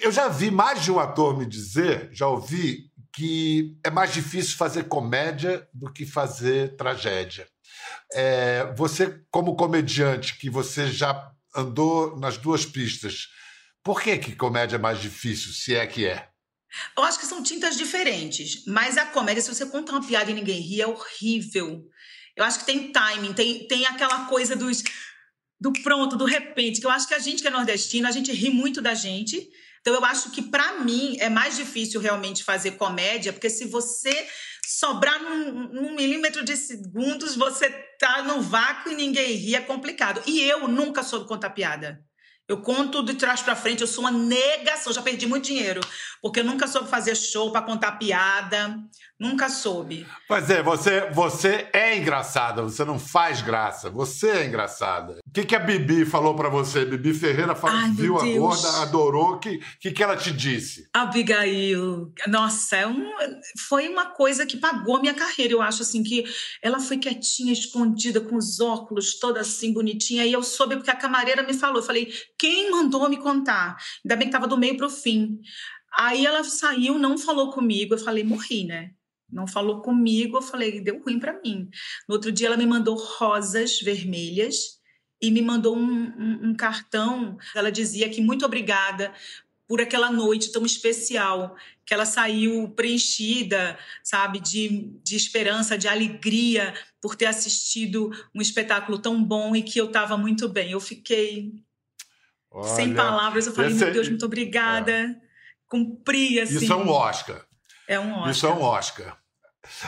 Eu 0.00 0.12
já 0.12 0.28
vi 0.28 0.48
mais 0.52 0.84
de 0.84 0.92
um 0.92 1.00
ator 1.00 1.36
me 1.36 1.44
dizer, 1.44 2.08
já 2.12 2.28
ouvi, 2.28 2.92
que 3.12 3.76
é 3.82 3.90
mais 3.90 4.14
difícil 4.14 4.56
fazer 4.56 4.84
comédia 4.84 5.66
do 5.74 5.92
que 5.92 6.06
fazer 6.06 6.76
tragédia. 6.76 7.48
É, 8.12 8.72
você, 8.76 9.20
como 9.32 9.56
comediante, 9.56 10.38
que 10.38 10.48
você 10.48 10.86
já 10.86 11.32
andou 11.56 12.18
nas 12.18 12.36
duas 12.36 12.64
pistas. 12.64 13.28
Por 13.82 14.02
que, 14.02 14.18
que 14.18 14.36
comédia 14.36 14.76
é 14.76 14.78
mais 14.78 15.00
difícil, 15.00 15.52
se 15.52 15.74
é 15.74 15.86
que 15.86 16.06
é? 16.06 16.28
Eu 16.96 17.04
acho 17.04 17.18
que 17.18 17.26
são 17.26 17.42
tintas 17.42 17.76
diferentes, 17.76 18.64
mas 18.66 18.96
a 18.96 19.06
comédia, 19.06 19.42
se 19.42 19.54
você 19.54 19.64
conta 19.66 19.92
uma 19.92 20.06
piada 20.06 20.30
e 20.30 20.34
ninguém 20.34 20.60
ri, 20.60 20.82
é 20.82 20.86
horrível. 20.86 21.84
Eu 22.36 22.44
acho 22.44 22.58
que 22.58 22.66
tem 22.66 22.92
timing, 22.92 23.32
tem, 23.32 23.66
tem 23.66 23.86
aquela 23.86 24.26
coisa 24.26 24.54
dos 24.54 24.82
do 25.58 25.72
pronto, 25.72 26.16
do 26.16 26.26
repente, 26.26 26.80
que 26.80 26.86
eu 26.86 26.90
acho 26.90 27.08
que 27.08 27.14
a 27.14 27.18
gente 27.18 27.40
que 27.40 27.48
é 27.48 27.50
nordestino, 27.50 28.06
a 28.06 28.10
gente 28.10 28.30
ri 28.30 28.50
muito 28.50 28.82
da 28.82 28.94
gente. 28.94 29.48
Então 29.86 29.94
eu 29.94 30.04
acho 30.04 30.32
que 30.32 30.42
para 30.42 30.80
mim 30.80 31.16
é 31.20 31.28
mais 31.28 31.54
difícil 31.54 32.00
realmente 32.00 32.42
fazer 32.42 32.72
comédia, 32.72 33.32
porque 33.32 33.48
se 33.48 33.66
você 33.66 34.26
sobrar 34.66 35.22
num, 35.22 35.68
num, 35.68 35.94
milímetro 35.94 36.44
de 36.44 36.56
segundos, 36.56 37.36
você 37.36 37.70
tá 37.96 38.20
no 38.24 38.42
vácuo 38.42 38.90
e 38.90 38.96
ninguém 38.96 39.34
ri, 39.34 39.54
é 39.54 39.60
complicado. 39.60 40.20
E 40.26 40.42
eu 40.42 40.66
nunca 40.66 41.04
soube 41.04 41.28
contar 41.28 41.50
piada. 41.50 42.04
Eu 42.48 42.58
conto 42.58 43.02
de 43.02 43.14
trás 43.14 43.42
para 43.42 43.56
frente, 43.56 43.80
eu 43.80 43.88
sou 43.88 44.04
uma 44.04 44.10
negação, 44.12 44.92
já 44.92 45.02
perdi 45.02 45.26
muito 45.26 45.46
dinheiro, 45.46 45.80
porque 46.22 46.38
eu 46.38 46.44
nunca 46.44 46.68
soube 46.68 46.88
fazer 46.88 47.16
show 47.16 47.50
para 47.50 47.62
contar 47.62 47.92
piada, 47.92 48.78
nunca 49.18 49.48
soube. 49.48 50.06
Pois 50.28 50.48
é, 50.48 50.62
você, 50.62 51.10
você 51.10 51.68
é 51.72 51.98
engraçada, 51.98 52.62
você 52.62 52.84
não 52.84 53.00
faz 53.00 53.42
graça, 53.42 53.90
você 53.90 54.28
é 54.28 54.46
engraçada. 54.46 55.18
O 55.26 55.32
que, 55.32 55.44
que 55.44 55.56
a 55.56 55.58
Bibi 55.58 56.04
falou 56.04 56.36
para 56.36 56.48
você? 56.48 56.84
Bibi 56.84 57.14
Ferreira 57.14 57.56
falou, 57.56 57.76
Ai, 57.76 57.90
viu 57.90 58.16
a 58.16 58.24
gorda, 58.24 58.68
adorou, 58.82 59.32
o 59.32 59.38
que, 59.40 59.58
que, 59.80 59.90
que 59.90 60.02
ela 60.02 60.16
te 60.16 60.32
disse? 60.32 60.88
Abigail, 60.92 62.12
nossa, 62.28 62.76
é 62.76 62.86
um, 62.86 63.10
foi 63.68 63.88
uma 63.88 64.06
coisa 64.06 64.46
que 64.46 64.56
pagou 64.56 65.00
minha 65.00 65.14
carreira, 65.14 65.52
eu 65.52 65.62
acho 65.62 65.82
assim, 65.82 66.04
que 66.04 66.24
ela 66.62 66.78
foi 66.78 66.98
quietinha, 66.98 67.52
escondida, 67.52 68.20
com 68.20 68.36
os 68.36 68.60
óculos, 68.60 69.18
toda 69.18 69.40
assim, 69.40 69.72
bonitinha, 69.72 70.24
e 70.24 70.32
eu 70.32 70.44
soube 70.44 70.76
porque 70.76 70.90
a 70.90 70.96
camareira 70.96 71.42
me 71.42 71.54
falou, 71.54 71.78
eu 71.78 71.86
falei, 71.86 72.12
quem 72.38 72.70
mandou 72.70 73.08
me 73.08 73.16
contar? 73.16 73.76
Ainda 74.04 74.16
bem 74.16 74.28
que 74.28 74.34
estava 74.36 74.46
do 74.46 74.58
meio 74.58 74.76
para 74.76 74.86
o 74.86 74.90
fim. 74.90 75.40
Aí 75.98 76.26
ela 76.26 76.44
saiu, 76.44 76.98
não 76.98 77.16
falou 77.16 77.50
comigo. 77.50 77.94
Eu 77.94 77.98
falei, 77.98 78.22
morri, 78.22 78.64
né? 78.64 78.92
Não 79.30 79.46
falou 79.46 79.80
comigo. 79.80 80.36
Eu 80.36 80.42
falei, 80.42 80.80
deu 80.80 81.02
ruim 81.02 81.18
para 81.18 81.40
mim. 81.40 81.68
No 82.08 82.14
outro 82.14 82.30
dia, 82.30 82.48
ela 82.48 82.56
me 82.56 82.66
mandou 82.66 82.96
rosas 82.96 83.80
vermelhas 83.80 84.78
e 85.20 85.30
me 85.30 85.40
mandou 85.40 85.76
um, 85.76 85.82
um, 85.82 86.50
um 86.50 86.54
cartão. 86.54 87.38
Ela 87.54 87.72
dizia 87.72 88.08
que 88.08 88.20
muito 88.20 88.44
obrigada 88.44 89.14
por 89.66 89.80
aquela 89.80 90.12
noite 90.12 90.52
tão 90.52 90.64
especial, 90.64 91.56
que 91.84 91.92
ela 91.92 92.06
saiu 92.06 92.68
preenchida, 92.70 93.76
sabe, 94.02 94.38
de, 94.38 94.92
de 95.02 95.16
esperança, 95.16 95.76
de 95.76 95.88
alegria 95.88 96.72
por 97.00 97.16
ter 97.16 97.26
assistido 97.26 98.10
um 98.34 98.40
espetáculo 98.40 98.98
tão 98.98 99.22
bom 99.22 99.56
e 99.56 99.62
que 99.62 99.80
eu 99.80 99.86
estava 99.86 100.16
muito 100.16 100.48
bem. 100.48 100.70
Eu 100.70 100.80
fiquei 100.80 101.52
Olha, 102.56 102.68
Sem 102.74 102.94
palavras, 102.94 103.46
eu 103.46 103.54
falei, 103.54 103.74
meu 103.74 103.92
Deus, 103.92 104.08
muito 104.08 104.24
obrigada. 104.24 104.90
É. 104.90 105.14
Cumpri, 105.68 106.40
assim. 106.40 106.56
Isso 106.56 106.72
é 106.72 106.76
um 106.76 106.88
Oscar. 106.88 107.44
É 107.86 108.00
um 108.00 108.12
Oscar. 108.12 108.30
Isso 108.30 108.46
é 108.46 108.50
um 108.50 108.62
Oscar. 108.62 109.18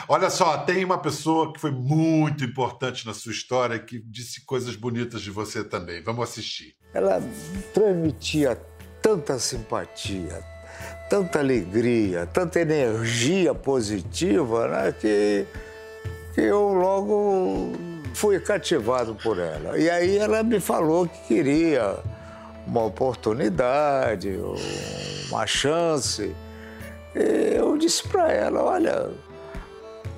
Olha 0.07 0.29
só, 0.29 0.57
tem 0.59 0.85
uma 0.85 1.01
pessoa 1.01 1.51
que 1.51 1.59
foi 1.59 1.71
muito 1.71 2.43
importante 2.43 3.07
na 3.07 3.13
sua 3.13 3.31
história 3.31 3.79
que 3.79 3.99
disse 3.99 4.45
coisas 4.45 4.75
bonitas 4.75 5.21
de 5.21 5.31
você 5.31 5.63
também. 5.63 6.03
Vamos 6.03 6.29
assistir. 6.29 6.75
Ela 6.93 7.19
transmitia 7.73 8.55
tanta 9.01 9.39
simpatia, 9.39 10.43
tanta 11.09 11.39
alegria, 11.39 12.27
tanta 12.27 12.59
energia 12.59 13.55
positiva, 13.55 14.67
né, 14.67 14.91
que, 14.91 15.47
que 16.35 16.41
eu 16.41 16.73
logo 16.73 17.71
fui 18.13 18.39
cativado 18.39 19.15
por 19.15 19.39
ela. 19.39 19.79
E 19.79 19.89
aí 19.89 20.17
ela 20.17 20.43
me 20.43 20.59
falou 20.59 21.07
que 21.07 21.19
queria 21.27 21.97
uma 22.69 22.85
oportunidade, 22.85 24.39
uma 25.29 25.47
chance. 25.47 26.35
E 27.15 27.55
eu 27.55 27.77
disse 27.77 28.07
para 28.07 28.31
ela: 28.31 28.63
olha, 28.63 29.09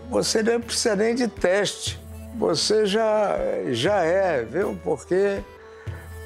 você 0.10 0.44
não 0.44 0.60
precisa 0.60 0.96
nem 0.96 1.16
de 1.16 1.28
teste, 1.28 2.00
você 2.36 2.86
já, 2.86 3.38
já 3.72 4.04
é, 4.04 4.44
viu? 4.44 4.80
Porque 4.84 5.42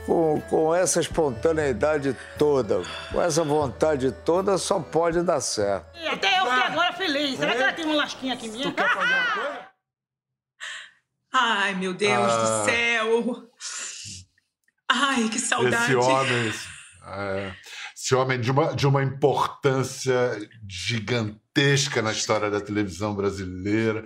com, 0.07 0.41
com 0.49 0.73
essa 0.73 0.99
espontaneidade 0.99 2.15
toda, 2.37 2.81
com 3.11 3.21
essa 3.21 3.43
vontade 3.43 4.11
toda, 4.11 4.57
só 4.57 4.79
pode 4.79 5.21
dar 5.21 5.39
certo. 5.39 5.85
E 5.95 6.07
até 6.07 6.39
eu 6.39 6.45
fiquei 6.45 6.63
agora 6.63 6.93
feliz. 6.93 7.39
Será 7.39 7.51
é? 7.51 7.55
que 7.55 7.61
ela 7.61 7.73
tem 7.73 7.85
uma 7.85 7.95
lasquinha 7.95 8.33
aqui 8.33 8.49
minha? 8.49 8.63
Tu 8.63 8.73
quer 8.73 8.89
fazer 8.89 9.13
uma 9.13 9.31
coisa? 9.31 9.65
Ai, 11.37 11.75
meu 11.75 11.93
Deus 11.93 12.31
ah. 12.31 12.37
do 12.37 12.65
céu! 12.65 13.49
Ai, 14.95 15.27
que 15.27 15.39
saudade. 15.39 15.91
Esse 15.91 15.95
homem, 15.95 16.53
é, 17.05 17.53
esse 17.93 18.15
homem 18.15 18.39
de 18.39 18.49
uma, 18.49 18.73
de 18.73 18.87
uma 18.87 19.03
importância 19.03 20.31
gigantesca 20.69 22.01
na 22.01 22.13
história 22.13 22.49
da 22.49 22.61
televisão 22.61 23.13
brasileira. 23.13 24.05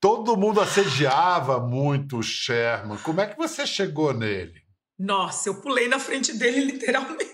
Todo 0.00 0.36
mundo 0.36 0.60
assediava 0.60 1.60
muito 1.60 2.18
o 2.18 2.22
Sherman. 2.22 2.96
Como 2.98 3.20
é 3.20 3.26
que 3.26 3.36
você 3.36 3.66
chegou 3.66 4.14
nele? 4.14 4.54
Nossa, 4.98 5.50
eu 5.50 5.60
pulei 5.60 5.88
na 5.88 5.98
frente 5.98 6.32
dele 6.32 6.64
literalmente. 6.72 7.30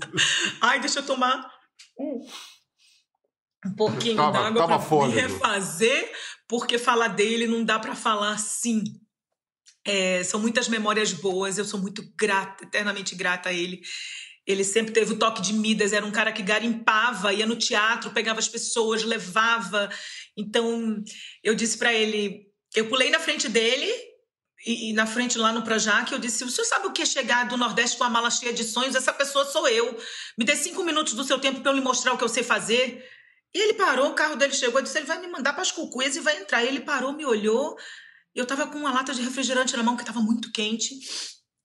Ai, 0.62 0.80
deixa 0.80 1.00
eu 1.00 1.06
tomar 1.06 1.46
um, 1.98 2.26
um 3.66 3.74
pouquinho 3.74 4.16
d'água 4.16 4.78
para 4.78 5.06
me 5.06 5.12
refazer, 5.12 6.10
porque 6.48 6.78
falar 6.78 7.08
dele 7.08 7.46
não 7.46 7.64
dá 7.64 7.78
para 7.78 7.94
falar 7.94 8.32
assim. 8.32 8.82
É, 9.84 10.22
são 10.24 10.40
muitas 10.40 10.68
memórias 10.68 11.12
boas, 11.12 11.56
eu 11.56 11.64
sou 11.64 11.80
muito 11.80 12.02
grata, 12.18 12.64
eternamente 12.64 13.14
grata 13.14 13.48
a 13.48 13.52
ele. 13.52 13.80
Ele 14.46 14.64
sempre 14.64 14.92
teve 14.92 15.12
o 15.12 15.18
toque 15.18 15.42
de 15.42 15.52
Midas, 15.52 15.92
era 15.92 16.04
um 16.04 16.10
cara 16.10 16.32
que 16.32 16.42
garimpava, 16.42 17.32
ia 17.32 17.46
no 17.46 17.56
teatro, 17.56 18.10
pegava 18.10 18.38
as 18.38 18.48
pessoas, 18.48 19.04
levava. 19.04 19.90
Então, 20.36 21.02
eu 21.44 21.54
disse 21.54 21.76
para 21.76 21.92
ele, 21.92 22.46
eu 22.74 22.88
pulei 22.88 23.10
na 23.10 23.20
frente 23.20 23.48
dele 23.48 23.92
e, 24.66 24.90
e, 24.90 24.92
na 24.92 25.06
frente 25.06 25.38
lá 25.38 25.52
no 25.52 25.62
Projac, 25.62 26.10
eu 26.10 26.18
disse: 26.18 26.44
O 26.44 26.50
senhor 26.50 26.66
sabe 26.66 26.86
o 26.86 26.92
que 26.92 27.02
é 27.02 27.06
chegar 27.06 27.46
do 27.46 27.56
Nordeste 27.56 27.96
com 27.96 28.04
a 28.04 28.10
mala 28.10 28.30
cheia 28.30 28.52
de 28.52 28.64
sonhos? 28.64 28.94
Essa 28.94 29.12
pessoa 29.12 29.44
sou 29.44 29.68
eu. 29.68 29.96
Me 30.36 30.44
dê 30.44 30.56
cinco 30.56 30.82
minutos 30.82 31.14
do 31.14 31.24
seu 31.24 31.38
tempo 31.38 31.60
para 31.60 31.70
eu 31.70 31.76
lhe 31.76 31.80
mostrar 31.80 32.12
o 32.12 32.18
que 32.18 32.24
eu 32.24 32.28
sei 32.28 32.42
fazer. 32.42 33.06
E 33.54 33.58
ele 33.58 33.74
parou, 33.74 34.10
o 34.10 34.14
carro 34.14 34.36
dele 34.36 34.52
chegou, 34.52 34.80
eu 34.80 34.82
disse: 34.82 34.98
Ele 34.98 35.06
vai 35.06 35.20
me 35.20 35.28
mandar 35.28 35.52
para 35.52 35.62
as 35.62 35.70
cucuias 35.70 36.16
e 36.16 36.20
vai 36.20 36.40
entrar. 36.40 36.64
E 36.64 36.68
ele 36.68 36.80
parou, 36.80 37.12
me 37.12 37.24
olhou 37.24 37.76
eu 38.38 38.44
estava 38.44 38.68
com 38.68 38.78
uma 38.78 38.92
lata 38.92 39.12
de 39.12 39.20
refrigerante 39.20 39.76
na 39.76 39.82
mão 39.82 39.96
que 39.96 40.02
estava 40.02 40.20
muito 40.20 40.52
quente. 40.52 40.94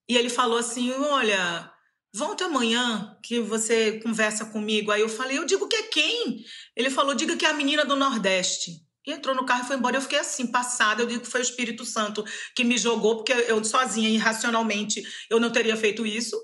E 0.10 0.18
ele 0.18 0.30
falou 0.30 0.58
assim: 0.58 0.92
Olha, 0.92 1.72
volta 2.14 2.46
amanhã 2.46 3.16
que 3.22 3.40
você 3.40 4.00
conversa 4.00 4.46
comigo. 4.46 4.92
Aí 4.92 5.02
eu 5.02 5.10
falei: 5.10 5.38
Eu 5.38 5.46
digo 5.46 5.68
que 5.68 5.76
é 5.76 5.84
quem? 5.84 6.44
Ele 6.76 6.90
falou: 6.90 7.14
Diga 7.14 7.38
que 7.38 7.46
é 7.46 7.50
a 7.50 7.54
menina 7.54 7.86
do 7.86 7.96
Nordeste. 7.96 8.82
E 9.06 9.12
entrou 9.12 9.36
no 9.36 9.46
carro 9.46 9.64
e 9.64 9.68
foi 9.68 9.76
embora. 9.76 9.98
Eu 9.98 10.02
fiquei 10.02 10.18
assim, 10.18 10.48
passada. 10.48 11.04
Eu 11.04 11.08
digo 11.08 11.22
que 11.22 11.30
foi 11.30 11.42
o 11.42 11.44
Espírito 11.44 11.86
Santo 11.86 12.26
que 12.56 12.64
me 12.64 12.78
jogou, 12.78 13.18
porque 13.18 13.34
eu 13.34 13.64
sozinha, 13.64 14.10
irracionalmente, 14.10 15.04
eu 15.30 15.40
não 15.40 15.52
teria 15.52 15.78
feito 15.78 16.06
isso. 16.08 16.42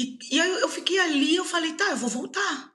E, 0.00 0.18
e 0.32 0.40
aí 0.40 0.50
eu 0.50 0.68
fiquei 0.68 0.98
ali, 0.98 1.36
eu 1.36 1.44
falei, 1.44 1.74
tá, 1.74 1.90
eu 1.90 1.96
vou 1.96 2.08
voltar. 2.08 2.72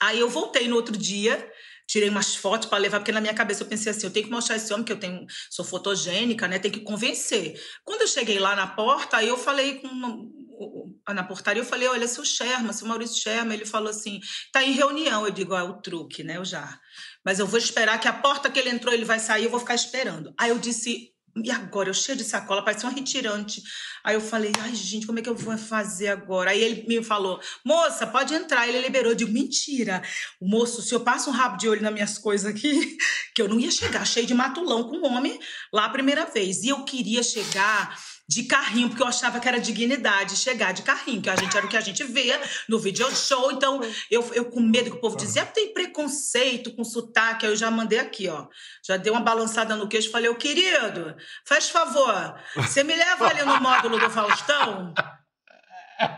Aí 0.00 0.18
eu 0.20 0.30
voltei 0.30 0.68
no 0.68 0.76
outro 0.76 0.96
dia 0.96 1.52
tirei 1.86 2.08
umas 2.08 2.34
fotos 2.34 2.68
para 2.68 2.78
levar, 2.78 2.98
porque 2.98 3.12
na 3.12 3.20
minha 3.20 3.34
cabeça 3.34 3.62
eu 3.62 3.68
pensei 3.68 3.92
assim, 3.92 4.06
eu 4.06 4.12
tenho 4.12 4.26
que 4.26 4.32
mostrar 4.32 4.56
esse 4.56 4.72
homem 4.72 4.84
que 4.84 4.92
eu 4.92 4.98
tenho, 4.98 5.24
sou 5.50 5.64
fotogênica, 5.64 6.48
né? 6.48 6.58
Tem 6.58 6.70
que 6.70 6.80
convencer. 6.80 7.60
Quando 7.84 8.02
eu 8.02 8.08
cheguei 8.08 8.38
lá 8.38 8.56
na 8.56 8.66
porta, 8.66 9.22
eu 9.22 9.38
falei 9.38 9.76
com 9.76 9.88
uma, 9.88 11.14
na 11.14 11.22
portaria, 11.22 11.62
eu 11.62 11.66
falei, 11.66 11.86
olha, 11.88 12.08
seu 12.08 12.24
Sherman, 12.24 12.72
seu 12.72 12.86
Maurício 12.86 13.20
Sherman, 13.20 13.54
ele 13.54 13.66
falou 13.66 13.90
assim, 13.90 14.20
tá 14.52 14.62
em 14.62 14.72
reunião. 14.72 15.24
Eu 15.24 15.32
digo, 15.32 15.54
ah, 15.54 15.64
o 15.64 15.80
truque, 15.80 16.22
né? 16.22 16.36
Eu 16.36 16.44
já. 16.44 16.78
Mas 17.24 17.38
eu 17.38 17.46
vou 17.46 17.58
esperar 17.58 18.00
que 18.00 18.08
a 18.08 18.12
porta 18.12 18.50
que 18.50 18.58
ele 18.58 18.70
entrou, 18.70 18.92
ele 18.92 19.04
vai 19.04 19.18
sair, 19.18 19.44
eu 19.44 19.50
vou 19.50 19.60
ficar 19.60 19.74
esperando. 19.74 20.34
Aí 20.38 20.50
eu 20.50 20.58
disse, 20.58 21.12
e 21.44 21.50
agora? 21.50 21.88
Eu 21.88 21.94
cheio 21.94 22.16
de 22.16 22.24
sacola, 22.24 22.64
parecia 22.64 22.88
um 22.88 22.92
retirante. 22.92 23.62
Aí 24.02 24.14
eu 24.14 24.20
falei, 24.20 24.52
ai, 24.60 24.74
gente, 24.74 25.06
como 25.06 25.18
é 25.18 25.22
que 25.22 25.28
eu 25.28 25.34
vou 25.34 25.56
fazer 25.58 26.08
agora? 26.08 26.50
Aí 26.50 26.62
ele 26.62 26.86
me 26.86 27.04
falou, 27.04 27.40
moça, 27.64 28.06
pode 28.06 28.34
entrar. 28.34 28.66
Ele 28.68 28.80
liberou. 28.80 29.12
Eu 29.12 29.16
digo, 29.16 29.32
mentira. 29.32 30.02
Moço, 30.40 30.80
se 30.80 30.94
eu 30.94 31.00
passo 31.00 31.28
um 31.28 31.32
rabo 31.32 31.56
de 31.56 31.68
olho 31.68 31.82
nas 31.82 31.92
minhas 31.92 32.18
coisas 32.18 32.46
aqui, 32.46 32.96
que 33.34 33.42
eu 33.42 33.48
não 33.48 33.60
ia 33.60 33.70
chegar 33.70 34.06
cheio 34.06 34.26
de 34.26 34.34
matulão 34.34 34.84
com 34.84 34.96
um 34.96 35.04
homem 35.04 35.38
lá 35.72 35.86
a 35.86 35.90
primeira 35.90 36.24
vez. 36.24 36.62
E 36.62 36.68
eu 36.68 36.84
queria 36.84 37.22
chegar 37.22 37.98
de 38.28 38.42
carrinho, 38.44 38.88
porque 38.88 39.02
eu 39.02 39.06
achava 39.06 39.38
que 39.38 39.46
era 39.46 39.60
dignidade 39.60 40.36
chegar 40.36 40.72
de 40.72 40.82
carrinho, 40.82 41.22
que 41.22 41.30
a 41.30 41.36
gente 41.36 41.56
era 41.56 41.64
o 41.64 41.68
que 41.68 41.76
a 41.76 41.80
gente 41.80 42.02
vê 42.02 42.38
no 42.68 42.78
video 42.78 43.08
show. 43.14 43.52
Então, 43.52 43.80
eu, 44.10 44.28
eu 44.34 44.46
com 44.46 44.60
medo 44.60 44.90
que 44.90 44.96
o 44.96 45.00
povo 45.00 45.16
dizia, 45.16 45.46
tem 45.46 45.72
preconceito 45.72 46.74
com 46.74 46.82
sotaque. 46.82 47.46
Aí 47.46 47.52
eu 47.52 47.56
já 47.56 47.70
mandei 47.70 48.00
aqui, 48.00 48.28
ó. 48.28 48.48
Já 48.84 48.96
dei 48.96 49.12
uma 49.12 49.20
balançada 49.20 49.76
no 49.76 49.88
queixo 49.88 50.10
falei, 50.10 50.28
ô 50.28 50.34
querido, 50.34 51.16
faz 51.44 51.68
favor, 51.68 52.34
você 52.56 52.82
me 52.82 52.96
leva 52.96 53.28
ali 53.28 53.42
no 53.42 53.60
módulo 53.60 53.98
do 53.98 54.10
Faustão? 54.10 54.92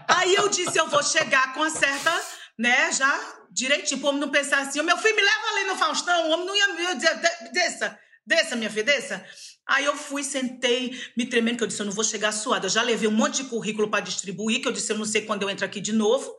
Aí 0.09 0.35
eu 0.35 0.49
disse, 0.49 0.79
eu 0.79 0.89
vou 0.89 1.03
chegar 1.03 1.53
com 1.55 1.63
a 1.63 1.71
certa, 1.71 2.13
né, 2.59 2.91
já 2.91 3.39
direitinho, 3.51 4.03
o 4.03 4.07
homem 4.09 4.21
não 4.21 4.29
pensar 4.29 4.61
assim, 4.61 4.83
meu 4.83 4.99
filho 4.99 5.17
me 5.17 5.23
leva 5.23 5.47
ali 5.53 5.65
no 5.65 5.77
Faustão, 5.77 6.29
o 6.29 6.31
homem 6.33 6.47
não 6.47 6.57
ia 6.57 6.69
me 6.69 6.95
dizer, 6.95 7.15
desça, 7.53 7.99
desça, 8.27 8.57
minha 8.57 8.71
filha, 8.71 8.85
desça. 8.85 9.25
Aí 9.69 9.85
eu 9.85 9.95
fui, 9.95 10.25
sentei, 10.25 10.99
me 11.15 11.27
tremendo, 11.27 11.59
que 11.59 11.65
eu 11.65 11.69
disse, 11.69 11.81
eu 11.81 11.87
não 11.87 11.93
vou 11.93 12.03
chegar 12.03 12.33
suada. 12.33 12.67
Eu 12.67 12.71
já 12.71 12.83
levei 12.83 13.07
um 13.07 13.13
monte 13.13 13.43
de 13.43 13.51
currículo 13.51 13.91
para 13.91 14.01
distribuir, 14.01 14.63
que 14.63 14.69
eu 14.69 14.73
disse, 14.73 14.91
eu 14.91 14.97
não 14.97 15.05
sei 15.05 15.23
quando 15.23 15.43
eu 15.43 15.51
entro 15.51 15.67
aqui 15.67 15.79
de 15.79 15.93
novo. 15.93 16.35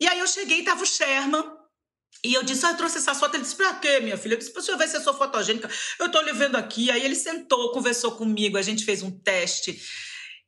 E 0.00 0.06
aí 0.06 0.18
eu 0.18 0.26
cheguei 0.26 0.62
tava 0.64 0.82
o 0.82 0.86
Sherman 0.86 1.44
E 2.24 2.34
eu 2.34 2.42
disse, 2.42 2.66
ah, 2.66 2.70
eu 2.70 2.76
trouxe 2.76 2.98
essa 2.98 3.14
foto. 3.14 3.34
Ele 3.34 3.44
disse, 3.44 3.54
pra 3.54 3.74
quê, 3.74 4.00
minha 4.00 4.16
filha? 4.18 4.34
Eu 4.34 4.38
disse, 4.38 4.52
pra 4.52 4.60
você 4.60 4.76
ver 4.76 4.88
se 4.88 4.96
eu 4.96 5.00
sou 5.00 5.14
fotogênica. 5.14 5.70
Eu 6.00 6.10
tô 6.10 6.20
lhe 6.22 6.32
vendo 6.32 6.56
aqui. 6.56 6.90
Aí 6.90 7.04
ele 7.04 7.14
sentou, 7.14 7.72
conversou 7.72 8.12
comigo, 8.12 8.58
a 8.58 8.62
gente 8.62 8.84
fez 8.84 9.02
um 9.02 9.10
teste. 9.10 9.80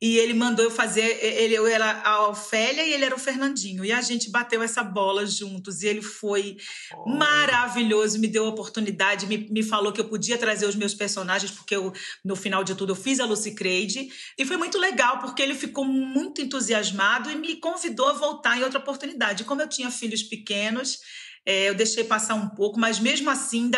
E 0.01 0.17
ele 0.17 0.33
mandou 0.33 0.63
eu 0.63 0.71
fazer. 0.71 1.19
Ele, 1.21 1.53
eu 1.53 1.67
era 1.67 2.01
a 2.03 2.29
Ofélia 2.29 2.85
e 2.85 2.93
ele 2.93 3.03
era 3.03 3.13
o 3.13 3.19
Fernandinho. 3.19 3.83
E 3.83 3.91
a 3.91 4.01
gente 4.01 4.29
bateu 4.29 4.63
essa 4.63 4.81
bola 4.81 5.25
juntos. 5.25 5.81
E 5.81 5.87
ele 5.87 6.01
foi 6.01 6.55
oh. 6.95 7.09
maravilhoso, 7.09 8.17
me 8.17 8.27
deu 8.27 8.45
a 8.45 8.49
oportunidade, 8.49 9.27
me, 9.27 9.49
me 9.49 9.61
falou 9.61 9.91
que 9.91 9.99
eu 9.99 10.07
podia 10.07 10.37
trazer 10.37 10.65
os 10.65 10.75
meus 10.75 10.93
personagens, 10.93 11.51
porque 11.51 11.75
eu, 11.75 11.91
no 12.23 12.35
final 12.35 12.63
de 12.63 12.75
tudo 12.75 12.93
eu 12.93 12.95
fiz 12.95 13.19
a 13.19 13.25
Lucy 13.25 13.53
Creide. 13.53 14.09
E 14.37 14.45
foi 14.45 14.55
muito 14.55 14.77
legal, 14.77 15.19
porque 15.19 15.41
ele 15.41 15.53
ficou 15.53 15.83
muito 15.83 16.41
entusiasmado 16.41 17.29
e 17.29 17.35
me 17.35 17.57
convidou 17.57 18.07
a 18.07 18.13
voltar 18.13 18.57
em 18.57 18.63
outra 18.63 18.79
oportunidade. 18.79 19.43
Como 19.43 19.61
eu 19.61 19.67
tinha 19.67 19.91
filhos 19.91 20.23
pequenos, 20.23 20.99
é, 21.45 21.67
eu 21.67 21.75
deixei 21.75 22.05
passar 22.05 22.35
um 22.35 22.47
pouco, 22.47 22.79
mas 22.79 22.99
mesmo 22.99 23.29
assim 23.29 23.69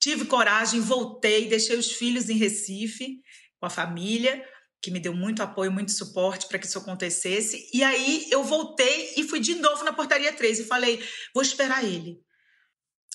tive 0.00 0.24
coragem, 0.24 0.80
voltei, 0.80 1.48
deixei 1.48 1.76
os 1.76 1.92
filhos 1.92 2.28
em 2.28 2.36
Recife 2.36 3.20
com 3.60 3.66
a 3.66 3.70
família 3.70 4.44
que 4.84 4.90
me 4.90 5.00
deu 5.00 5.14
muito 5.14 5.42
apoio, 5.42 5.72
muito 5.72 5.92
suporte 5.92 6.46
para 6.46 6.58
que 6.58 6.66
isso 6.66 6.78
acontecesse. 6.78 7.68
E 7.72 7.82
aí 7.82 8.26
eu 8.30 8.44
voltei 8.44 9.14
e 9.16 9.24
fui 9.24 9.40
de 9.40 9.54
novo 9.54 9.82
na 9.82 9.92
portaria 9.92 10.32
3 10.32 10.60
e 10.60 10.64
falei: 10.64 11.02
vou 11.32 11.42
esperar 11.42 11.82
ele. 11.82 12.22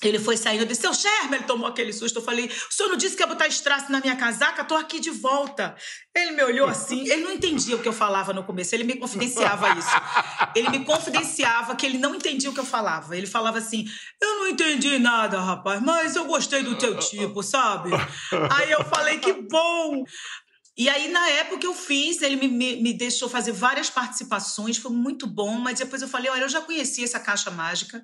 Ele 0.01 0.17
foi 0.17 0.38
saindo, 0.38 0.61
eu 0.61 0.65
disse, 0.65 0.79
seu 0.79 0.93
Sherman, 0.93 1.39
ele 1.39 1.43
tomou 1.43 1.67
aquele 1.67 1.91
susto. 1.91 2.19
Eu 2.19 2.23
falei, 2.23 2.45
o 2.45 2.73
senhor 2.73 2.88
não 2.88 2.95
disse 2.95 3.17
que 3.17 3.21
ia 3.21 3.27
botar 3.27 3.47
estraço 3.47 3.91
na 3.91 3.99
minha 3.99 4.15
casaca? 4.15 4.63
Tô 4.63 4.75
aqui 4.77 4.97
de 4.97 5.09
volta. 5.09 5.75
Ele 6.15 6.31
me 6.31 6.41
olhou 6.41 6.69
assim, 6.69 7.01
ele 7.01 7.21
não 7.21 7.33
entendia 7.33 7.75
o 7.75 7.81
que 7.81 7.88
eu 7.88 7.91
falava 7.91 8.31
no 8.31 8.45
começo, 8.45 8.73
ele 8.73 8.85
me 8.85 8.95
confidenciava 8.95 9.77
isso. 9.77 9.89
Ele 10.55 10.69
me 10.69 10.85
confidenciava 10.85 11.75
que 11.75 11.85
ele 11.85 11.97
não 11.97 12.15
entendia 12.15 12.49
o 12.49 12.53
que 12.53 12.61
eu 12.61 12.65
falava. 12.65 13.17
Ele 13.17 13.27
falava 13.27 13.57
assim, 13.57 13.85
eu 14.21 14.38
não 14.38 14.47
entendi 14.47 14.97
nada, 14.99 15.38
rapaz, 15.41 15.81
mas 15.81 16.15
eu 16.15 16.23
gostei 16.23 16.63
do 16.63 16.77
teu 16.77 16.97
tipo, 16.97 17.43
sabe? 17.43 17.89
Aí 18.51 18.71
eu 18.71 18.85
falei, 18.85 19.19
que 19.19 19.33
bom. 19.33 20.05
E 20.79 20.88
aí, 20.88 21.09
na 21.09 21.29
época 21.31 21.65
eu 21.65 21.74
fiz, 21.74 22.21
ele 22.21 22.38
me, 22.38 22.48
me, 22.48 22.77
me, 22.77 22.93
deixou 22.93 23.27
fazer 23.27 23.51
várias 23.51 23.89
participações, 23.89 24.77
foi 24.77 24.91
muito 24.91 25.27
bom, 25.27 25.59
mas 25.59 25.77
depois 25.77 26.01
eu 26.01 26.07
falei: 26.07 26.31
olha, 26.31 26.43
eu 26.43 26.48
já 26.50 26.62
conhecia 26.62 27.03
essa 27.03 27.19
caixa 27.19 27.51
mágica. 27.51 28.01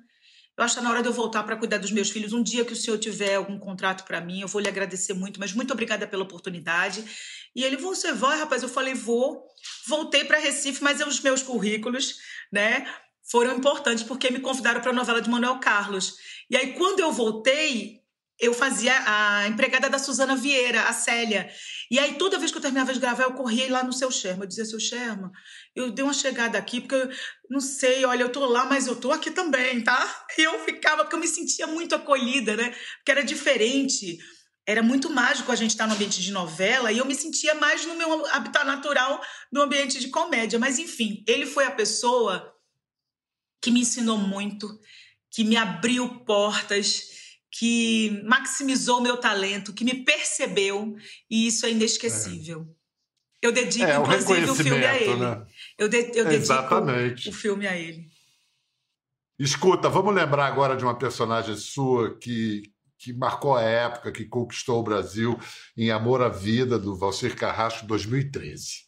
Eu 0.54 0.62
acho 0.62 0.74
que 0.74 0.80
tá 0.80 0.84
na 0.84 0.90
hora 0.90 1.00
de 1.00 1.08
eu 1.08 1.12
voltar 1.12 1.42
para 1.42 1.56
cuidar 1.56 1.78
dos 1.78 1.90
meus 1.90 2.10
filhos. 2.10 2.34
Um 2.34 2.42
dia 2.42 2.66
que 2.66 2.74
o 2.74 2.76
senhor 2.76 2.98
tiver 2.98 3.36
algum 3.36 3.58
contrato 3.58 4.04
para 4.04 4.20
mim, 4.20 4.42
eu 4.42 4.48
vou 4.48 4.60
lhe 4.60 4.68
agradecer 4.68 5.14
muito, 5.14 5.40
mas 5.40 5.54
muito 5.54 5.72
obrigada 5.72 6.06
pela 6.06 6.22
oportunidade. 6.22 7.02
E 7.54 7.64
ele, 7.64 7.78
você 7.78 8.12
vai, 8.12 8.38
rapaz? 8.38 8.62
Eu 8.62 8.68
falei, 8.68 8.92
vou. 8.92 9.46
Voltei 9.86 10.26
para 10.26 10.38
Recife, 10.38 10.82
mas 10.84 11.00
os 11.00 11.20
meus 11.20 11.42
currículos, 11.42 12.18
né, 12.52 12.86
foram 13.30 13.56
importantes 13.56 14.04
porque 14.04 14.30
me 14.30 14.40
convidaram 14.40 14.82
para 14.82 14.90
a 14.90 14.94
novela 14.94 15.22
de 15.22 15.30
Manuel 15.30 15.60
Carlos. 15.60 16.16
E 16.50 16.56
aí, 16.56 16.74
quando 16.74 17.00
eu 17.00 17.10
voltei, 17.10 18.02
eu 18.38 18.52
fazia 18.52 18.92
a 19.06 19.48
empregada 19.48 19.88
da 19.88 19.98
Suzana 19.98 20.36
Vieira, 20.36 20.82
a 20.82 20.92
Célia. 20.92 21.50
E 21.90 21.98
aí, 21.98 22.14
toda 22.14 22.38
vez 22.38 22.50
que 22.50 22.58
eu 22.58 22.62
terminava 22.62 22.92
de 22.92 22.98
gravar, 22.98 23.24
eu 23.24 23.32
corria 23.32 23.70
lá 23.70 23.84
no 23.84 23.92
seu 23.92 24.10
Sherma. 24.10 24.44
Eu 24.44 24.48
dizia, 24.48 24.64
seu 24.64 24.80
Sherma, 24.80 25.30
eu 25.74 25.90
dei 25.90 26.04
uma 26.04 26.12
chegada 26.12 26.58
aqui, 26.58 26.80
porque 26.80 26.96
eu 26.96 27.10
não 27.48 27.60
sei, 27.60 28.04
olha, 28.04 28.22
eu 28.22 28.28
tô 28.28 28.44
lá, 28.46 28.64
mas 28.64 28.86
eu 28.86 28.96
tô 28.96 29.12
aqui 29.12 29.30
também, 29.30 29.82
tá? 29.82 30.26
E 30.36 30.42
eu 30.42 30.64
ficava, 30.64 31.02
porque 31.02 31.16
eu 31.16 31.20
me 31.20 31.28
sentia 31.28 31.66
muito 31.66 31.94
acolhida, 31.94 32.56
né? 32.56 32.74
Porque 32.98 33.10
era 33.10 33.24
diferente. 33.24 34.18
Era 34.66 34.82
muito 34.82 35.08
mágico 35.08 35.52
a 35.52 35.56
gente 35.56 35.70
estar 35.70 35.86
no 35.86 35.94
ambiente 35.94 36.20
de 36.20 36.32
novela 36.32 36.90
e 36.90 36.98
eu 36.98 37.06
me 37.06 37.14
sentia 37.14 37.54
mais 37.54 37.86
no 37.86 37.94
meu 37.94 38.26
habitat 38.26 38.66
natural, 38.66 39.22
no 39.52 39.62
ambiente 39.62 40.00
de 40.00 40.08
comédia. 40.08 40.58
Mas, 40.58 40.78
enfim, 40.80 41.24
ele 41.26 41.46
foi 41.46 41.64
a 41.64 41.70
pessoa 41.70 42.52
que 43.62 43.70
me 43.70 43.80
ensinou 43.80 44.18
muito, 44.18 44.68
que 45.30 45.44
me 45.44 45.56
abriu 45.56 46.24
portas 46.24 47.16
que 47.50 48.22
maximizou 48.24 49.00
meu 49.00 49.16
talento, 49.16 49.72
que 49.72 49.84
me 49.84 50.04
percebeu, 50.04 50.96
e 51.30 51.46
isso 51.46 51.66
é 51.66 51.70
inesquecível. 51.70 52.66
É. 52.70 52.76
Eu 53.46 53.52
dedico, 53.52 53.84
é, 53.84 53.96
inclusive, 53.96 54.50
o, 54.50 54.54
filme 54.54 54.84
a 54.84 55.00
ele. 55.00 55.16
Né? 55.16 55.46
Eu, 55.78 55.88
de, 55.88 55.96
eu 55.96 56.24
dedico 56.24 56.32
Exatamente. 56.32 57.28
o 57.28 57.32
filme 57.32 57.66
a 57.66 57.76
ele. 57.76 58.08
Escuta, 59.38 59.88
vamos 59.88 60.14
lembrar 60.14 60.46
agora 60.46 60.76
de 60.76 60.84
uma 60.84 60.96
personagem 60.96 61.54
sua 61.56 62.16
que, 62.18 62.62
que 62.98 63.12
marcou 63.12 63.54
a 63.54 63.62
época, 63.62 64.10
que 64.10 64.24
conquistou 64.24 64.80
o 64.80 64.82
Brasil 64.82 65.38
em 65.76 65.90
Amor 65.90 66.22
à 66.22 66.28
Vida, 66.28 66.78
do 66.78 66.96
Valcir 66.96 67.36
Carrasco, 67.36 67.86
2013. 67.86 68.86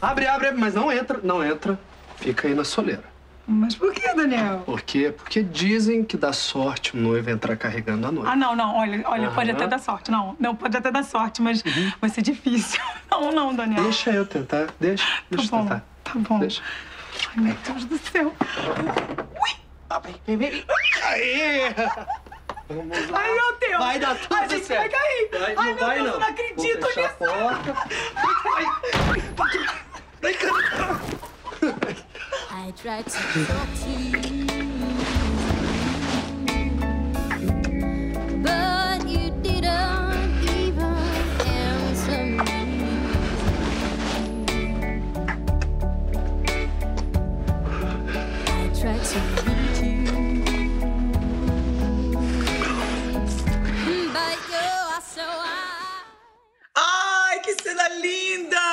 Abre, 0.00 0.26
abre, 0.26 0.52
mas 0.52 0.74
não 0.74 0.90
entra, 0.92 1.18
não 1.22 1.44
entra. 1.44 1.78
Fica 2.16 2.46
aí 2.46 2.54
na 2.54 2.64
soleira. 2.64 3.13
Mas 3.46 3.74
por 3.74 3.92
que, 3.92 4.14
Daniel? 4.14 4.62
Por 4.64 4.80
quê? 4.80 5.12
Porque 5.14 5.42
dizem 5.42 6.02
que 6.02 6.16
dá 6.16 6.32
sorte 6.32 6.96
o 6.96 7.00
noivo 7.00 7.28
entrar 7.30 7.56
carregando 7.56 8.06
a 8.06 8.12
noiva. 8.12 8.30
Ah, 8.30 8.36
não, 8.36 8.56
não. 8.56 8.76
Olha, 8.76 9.02
olha, 9.06 9.30
pode 9.30 9.50
até 9.50 9.66
dar 9.66 9.78
sorte. 9.78 10.10
Não, 10.10 10.34
não, 10.40 10.56
pode 10.56 10.74
até 10.76 10.90
dar 10.90 11.04
sorte, 11.04 11.42
mas 11.42 11.62
uhum. 11.62 11.92
vai 12.00 12.08
ser 12.08 12.22
difícil. 12.22 12.80
Não, 13.10 13.30
não, 13.30 13.54
Daniel. 13.54 13.84
Deixa 13.84 14.10
eu 14.10 14.26
tentar. 14.26 14.66
Deixa, 14.80 15.06
deixa 15.30 15.48
tá 15.48 15.56
eu 15.56 15.62
tentar. 15.62 15.84
Tá 16.02 16.12
bom. 16.16 16.40
Deixa. 16.40 16.60
Ai, 17.28 17.44
meu 17.44 17.54
Deus 17.64 17.84
do 17.84 17.96
céu. 17.98 18.34
Ui! 19.40 19.50
Ah, 19.88 20.00
vem, 20.00 20.16
vem, 20.26 20.36
vem. 20.36 20.64
Aê! 21.04 21.72
Vamos 22.68 23.10
lá. 23.10 23.20
Ai, 23.20 23.34
meu 23.34 23.58
Deus. 23.58 23.78
Vai 23.78 23.98
dar 24.00 24.16
tudo 24.16 24.34
A 24.34 24.48
gente 24.48 24.66
vai 24.66 24.88
cair. 24.88 25.28
Vai, 25.30 25.54
Ai, 25.56 25.74
meu 25.74 25.86
vai, 25.86 25.94
Deus, 25.96 26.10
não. 26.10 26.20
não 26.20 26.26
acredito 26.26 26.80
Vou 26.80 26.88
nisso. 26.88 27.00
a 27.00 27.08
porta. 27.08 27.74
Vem 30.22 30.34
cá. 30.34 31.13
I 32.74 32.82
tried 32.82 33.06
to 33.06 33.44
talk 33.46 33.68
to 33.82 33.90
you, 33.90 34.18
but 38.42 39.08
you 39.08 39.30
didn't 39.42 40.42
even 40.42 40.96
answer 41.46 42.24
me. 42.24 42.52
I 48.46 48.68
tried 48.74 49.04
to 49.04 49.18
reach 49.44 49.80
you, 49.80 50.02
but 54.12 54.36
you 54.50 54.66
are 54.90 55.00
so 55.00 55.22
high. 55.22 56.02
Ai, 56.76 57.38
que 57.44 57.54
cena 57.54 57.88
linda! 58.02 58.68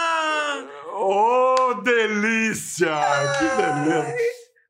Oh, 0.94 1.82
delícia! 1.84 3.00
Que 3.40 3.46
beleza! 3.58 4.14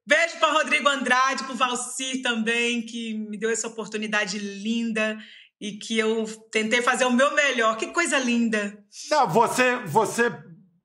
Beijo 0.07 0.39
para 0.39 0.53
Rodrigo 0.53 0.80
Andrade, 0.91 1.43
para 1.43 1.55
Valcir 1.55 2.21
também, 2.21 2.81
que 2.81 3.13
me 3.13 3.37
deu 3.37 3.49
essa 3.49 3.67
oportunidade 3.67 4.37
linda 4.37 5.17
e 5.59 5.73
que 5.73 5.97
eu 5.97 6.25
tentei 6.51 6.81
fazer 6.81 7.05
o 7.05 7.11
meu 7.11 7.33
melhor. 7.35 7.77
Que 7.77 7.87
coisa 7.87 8.17
linda! 8.17 8.77
Não, 9.09 9.27
você, 9.27 9.77
você 9.85 10.31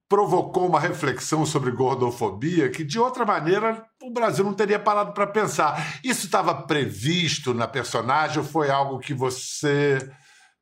provocou 0.09 0.69
uma 0.69 0.81
reflexão 0.81 1.45
sobre 1.45 1.71
gordofobia 1.71 2.71
que, 2.71 2.85
de 2.85 2.99
outra 2.99 3.25
maneira, 3.25 3.85
o 4.03 4.11
Brasil 4.11 4.45
não 4.45 4.55
teria 4.55 4.79
parado 4.79 5.13
para 5.13 5.27
pensar. 5.27 5.99
Isso 6.05 6.27
estava 6.27 6.55
previsto 6.63 7.53
na 7.53 7.67
personagem 7.67 8.39
ou 8.39 8.45
foi 8.45 8.71
algo 8.71 8.99
que 8.99 9.13
você 9.13 9.99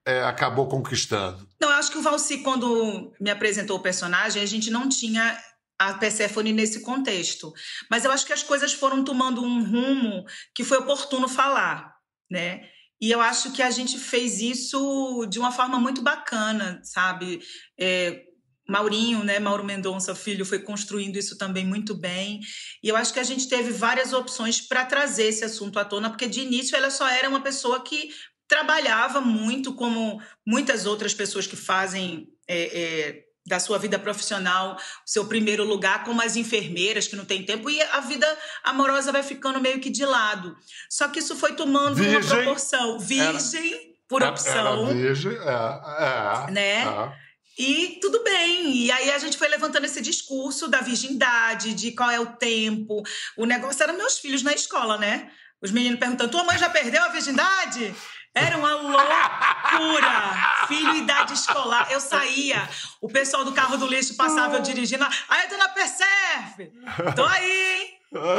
é, 0.07 0.22
acabou 0.24 0.68
conquistando? 0.68 1.48
Não, 1.61 1.70
eu 1.70 1.76
acho 1.76 1.90
que 1.90 1.98
o 1.98 2.02
Valci, 2.02 2.38
quando 2.38 3.12
me 3.20 3.30
apresentou 3.30 3.78
o 3.78 3.83
personagem, 3.83 4.42
a 4.42 4.46
gente 4.46 4.70
não 4.70 4.88
tinha 4.88 5.37
a 5.78 5.94
Persephone 5.94 6.52
nesse 6.52 6.80
contexto. 6.80 7.52
Mas 7.90 8.04
eu 8.04 8.10
acho 8.10 8.26
que 8.26 8.32
as 8.32 8.42
coisas 8.42 8.72
foram 8.72 9.04
tomando 9.04 9.42
um 9.42 9.64
rumo 9.64 10.24
que 10.54 10.64
foi 10.64 10.78
oportuno 10.78 11.28
falar, 11.28 11.94
né? 12.30 12.68
E 13.00 13.10
eu 13.10 13.20
acho 13.20 13.52
que 13.52 13.62
a 13.62 13.70
gente 13.70 13.98
fez 13.98 14.40
isso 14.40 15.26
de 15.28 15.38
uma 15.38 15.52
forma 15.52 15.78
muito 15.78 16.00
bacana, 16.00 16.80
sabe? 16.84 17.40
É, 17.78 18.22
Maurinho, 18.68 19.22
né, 19.22 19.38
Mauro 19.38 19.64
Mendonça 19.64 20.14
Filho, 20.14 20.46
foi 20.46 20.60
construindo 20.60 21.16
isso 21.16 21.37
também 21.37 21.66
muito 21.66 21.94
bem. 21.94 22.40
E 22.82 22.88
eu 22.88 22.96
acho 22.96 23.12
que 23.12 23.20
a 23.20 23.24
gente 23.24 23.48
teve 23.48 23.70
várias 23.70 24.12
opções 24.12 24.60
para 24.60 24.87
trazer 24.87 25.24
esse 25.24 25.44
assunto 25.44 25.78
à 25.78 25.84
tona, 25.84 26.08
porque 26.08 26.26
de 26.26 26.40
início 26.40 26.76
ela 26.76 26.90
só 26.90 27.06
era 27.06 27.28
uma 27.28 27.42
pessoa 27.42 27.82
que 27.82 28.10
trabalhava 28.48 29.20
muito, 29.20 29.74
como 29.74 30.20
muitas 30.46 30.87
outras 30.87 31.12
pessoas 31.12 31.46
que 31.46 31.56
fazem 31.56 32.28
é, 32.48 32.80
é, 32.80 33.23
da 33.46 33.61
sua 33.61 33.78
vida 33.78 33.98
profissional 33.98 34.76
o 34.76 35.11
seu 35.11 35.26
primeiro 35.26 35.64
lugar, 35.64 36.04
como 36.04 36.22
as 36.22 36.37
enfermeiras 36.37 37.07
que 37.07 37.16
não 37.16 37.24
têm 37.24 37.44
tempo, 37.44 37.68
e 37.68 37.80
a 37.83 38.00
vida 38.00 38.26
amorosa 38.62 39.12
vai 39.12 39.22
ficando 39.22 39.61
meio 39.61 39.80
que 39.80 39.90
de 39.90 40.04
lado. 40.04 40.57
Só 40.88 41.09
que 41.09 41.18
isso 41.18 41.37
foi 41.37 41.52
tomando 41.52 41.96
virgem, 41.96 42.20
uma 42.20 42.42
proporção. 42.42 42.98
Virgem, 42.98 43.74
era, 43.74 43.83
por 44.09 44.22
opção. 44.22 44.87
Era 44.87 44.94
virgem, 44.94 45.33
é, 45.33 46.48
é, 46.48 46.50
né? 46.50 46.85
É. 46.85 47.24
E 47.57 47.98
tudo 48.00 48.22
bem. 48.24 48.76
E 48.76 48.90
aí 48.90 49.11
a 49.12 49.18
gente 49.18 49.37
foi 49.37 49.48
levantando 49.48 49.85
esse 49.85 50.00
discurso 50.00 50.66
da 50.66 50.80
virgindade, 50.80 51.72
de 51.74 51.92
qual 51.92 52.11
é 52.11 52.18
o 52.18 52.26
tempo. 52.26 53.02
O 53.37 53.46
negócio 53.46 53.83
era 53.83 53.92
meus 53.92 54.18
filhos 54.18 54.42
na 54.42 54.52
escola, 54.52 54.98
né? 54.98 55.30
Os 55.62 55.70
meninos 55.70 56.00
perguntando: 56.00 56.30
tua 56.30 56.44
mãe 56.44 56.59
já 56.59 56.68
perdeu 56.68 57.02
a 57.02 57.09
virgindade? 57.09 57.94
Era 58.35 58.59
uma 58.59 58.75
loucura. 58.75 60.64
Filho, 60.66 60.97
idade 60.97 61.35
escolar. 61.35 61.87
Eu 61.90 62.01
saía, 62.01 62.68
o 63.01 63.09
pessoal 63.09 63.44
do 63.44 63.53
carro 63.53 63.77
do 63.77 63.87
lixo 63.87 64.16
passava 64.16 64.57
eu 64.57 64.62
dirigindo. 64.62 65.07
Aí, 65.29 65.49
dona 65.49 65.68
Percebe! 65.68 66.73
Tô 67.14 67.25
aí, 67.25 67.81
hein? 67.81 67.99
Eu 68.14 68.31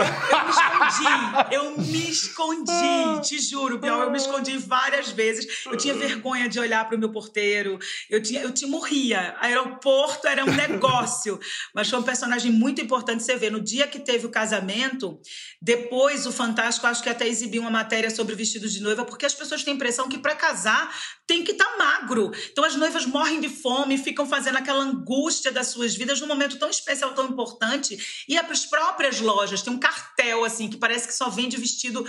me 0.48 0.50
escondi, 0.52 1.54
eu 1.54 1.78
me 1.78 2.10
escondi, 2.10 3.22
te 3.24 3.40
juro, 3.40 3.78
Biel, 3.78 4.04
eu 4.04 4.12
me 4.12 4.18
escondi 4.18 4.58
várias 4.58 5.10
vezes. 5.10 5.66
Eu 5.66 5.76
tinha 5.76 5.94
vergonha 5.94 6.48
de 6.48 6.58
olhar 6.60 6.88
para 6.88 6.96
o 6.96 7.00
meu 7.00 7.12
porteiro, 7.12 7.78
eu 8.10 8.22
tinha, 8.22 8.42
eu 8.42 8.54
te 8.54 8.66
morria. 8.66 9.36
Aeroporto 9.40 10.28
era 10.28 10.46
um 10.46 10.54
negócio, 10.54 11.38
mas 11.74 11.90
foi 11.90 12.00
um 12.00 12.04
personagem 12.04 12.52
muito 12.52 12.82
importante 12.82 13.24
você 13.24 13.36
ver. 13.36 13.52
No 13.52 13.60
dia 13.60 13.86
que 13.86 14.00
teve 14.00 14.26
o 14.26 14.30
casamento, 14.30 15.20
depois 15.62 16.26
o 16.26 16.32
Fantástico 16.32 16.88
acho 16.88 17.04
que 17.04 17.10
até 17.10 17.28
exibiu 17.28 17.62
uma 17.62 17.72
matéria 17.72 18.10
sobre 18.10 18.34
vestidos 18.34 18.72
de 18.72 18.82
noiva, 18.82 19.04
porque 19.04 19.26
as 19.26 19.34
pessoas 19.34 19.64
têm 19.64 19.74
a 19.74 19.76
impressão 19.76 20.08
que 20.08 20.18
para 20.18 20.36
casar 20.36 20.90
tem 21.28 21.44
que 21.44 21.52
estar 21.52 21.66
tá 21.66 21.78
magro. 21.78 22.32
Então 22.52 22.64
as 22.64 22.76
noivas 22.76 23.06
morrem 23.06 23.42
de 23.42 23.50
fome, 23.50 23.98
ficam 23.98 24.26
fazendo 24.26 24.58
aquela 24.58 24.84
angústia 24.84 25.52
das 25.52 25.68
suas 25.68 25.96
vidas 25.96 26.22
num 26.22 26.28
momento 26.28 26.58
tão 26.58 26.70
especial, 26.70 27.14
tão 27.14 27.28
importante. 27.28 27.98
E 28.28 28.38
as 28.38 28.66
próprias 28.66 29.20
lojas, 29.20 29.62
tem 29.66 29.74
um 29.74 29.80
cartel 29.80 30.44
assim 30.46 30.70
que 30.70 30.78
parece 30.78 31.08
que 31.08 31.14
só 31.14 31.30
vende 31.30 31.58
vestido 31.58 32.06